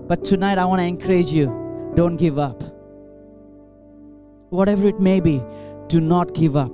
But 0.07 0.23
tonight 0.23 0.59
I 0.59 0.65
want 0.65 0.81
to 0.81 0.85
encourage 0.85 1.31
you 1.31 1.68
don't 1.95 2.17
give 2.17 2.37
up. 2.37 2.61
Whatever 4.49 4.87
it 4.87 4.99
may 4.99 5.19
be, 5.19 5.41
do 5.87 6.01
not 6.01 6.33
give 6.33 6.55
up. 6.55 6.71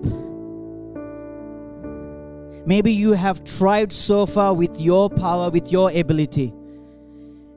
Maybe 2.65 2.91
you 2.91 3.12
have 3.12 3.43
tried 3.43 3.91
so 3.93 4.25
far 4.25 4.54
with 4.54 4.82
your 4.82 5.10
power, 5.10 5.49
with 5.49 5.71
your 5.71 5.91
ability. 5.91 6.54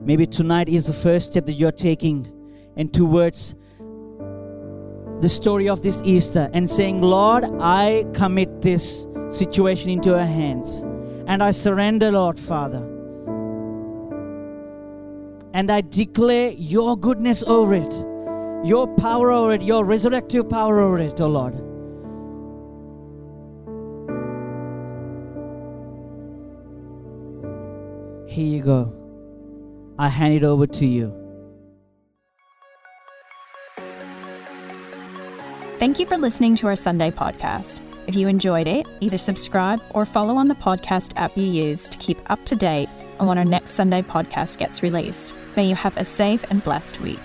Maybe 0.01 0.27
tonight 0.27 0.69
is 0.69 0.85
the 0.85 0.93
first 0.93 1.31
step 1.31 1.45
that 1.45 1.53
you're 1.53 1.71
taking 1.71 2.27
and 2.75 2.93
towards 2.93 3.55
the 5.21 5.27
story 5.27 5.67
of 5.67 5.81
this 5.81 6.01
Easter 6.05 6.49
and 6.53 6.69
saying, 6.69 7.01
Lord, 7.01 7.45
I 7.59 8.05
commit 8.13 8.61
this 8.61 9.07
situation 9.29 9.89
into 9.89 10.09
your 10.09 10.19
hands 10.19 10.85
and 11.27 11.43
I 11.43 11.51
surrender, 11.51 12.11
Lord 12.11 12.39
Father. 12.39 12.98
And 15.53 15.71
I 15.71 15.81
declare 15.81 16.51
your 16.51 16.97
goodness 16.97 17.43
over 17.43 17.73
it, 17.73 17.93
your 18.65 18.87
power 18.95 19.31
over 19.31 19.53
it, 19.53 19.61
your 19.61 19.83
resurrective 19.83 20.49
power 20.49 20.79
over 20.79 20.99
it, 20.99 21.19
oh 21.19 21.27
Lord. 21.27 21.55
Here 28.29 28.45
you 28.45 28.61
go. 28.61 28.93
I 29.97 30.07
hand 30.07 30.33
it 30.33 30.43
over 30.43 30.67
to 30.67 30.85
you. 30.85 31.15
Thank 35.79 35.99
you 35.99 36.05
for 36.05 36.17
listening 36.17 36.55
to 36.55 36.67
our 36.67 36.75
Sunday 36.75 37.09
podcast. 37.09 37.81
If 38.05 38.15
you 38.15 38.27
enjoyed 38.27 38.67
it, 38.67 38.85
either 39.01 39.17
subscribe 39.17 39.81
or 39.91 40.05
follow 40.05 40.35
on 40.35 40.47
the 40.47 40.55
podcast 40.55 41.13
app 41.15 41.37
you 41.37 41.45
use 41.45 41.87
to 41.89 41.97
keep 41.97 42.17
up 42.29 42.43
to 42.45 42.55
date 42.55 42.89
on 43.19 43.27
when 43.27 43.37
our 43.37 43.45
next 43.45 43.71
Sunday 43.71 44.01
podcast 44.01 44.57
gets 44.57 44.81
released. 44.83 45.33
May 45.55 45.65
you 45.67 45.75
have 45.75 45.97
a 45.97 46.05
safe 46.05 46.43
and 46.49 46.63
blessed 46.63 47.01
week. 47.01 47.19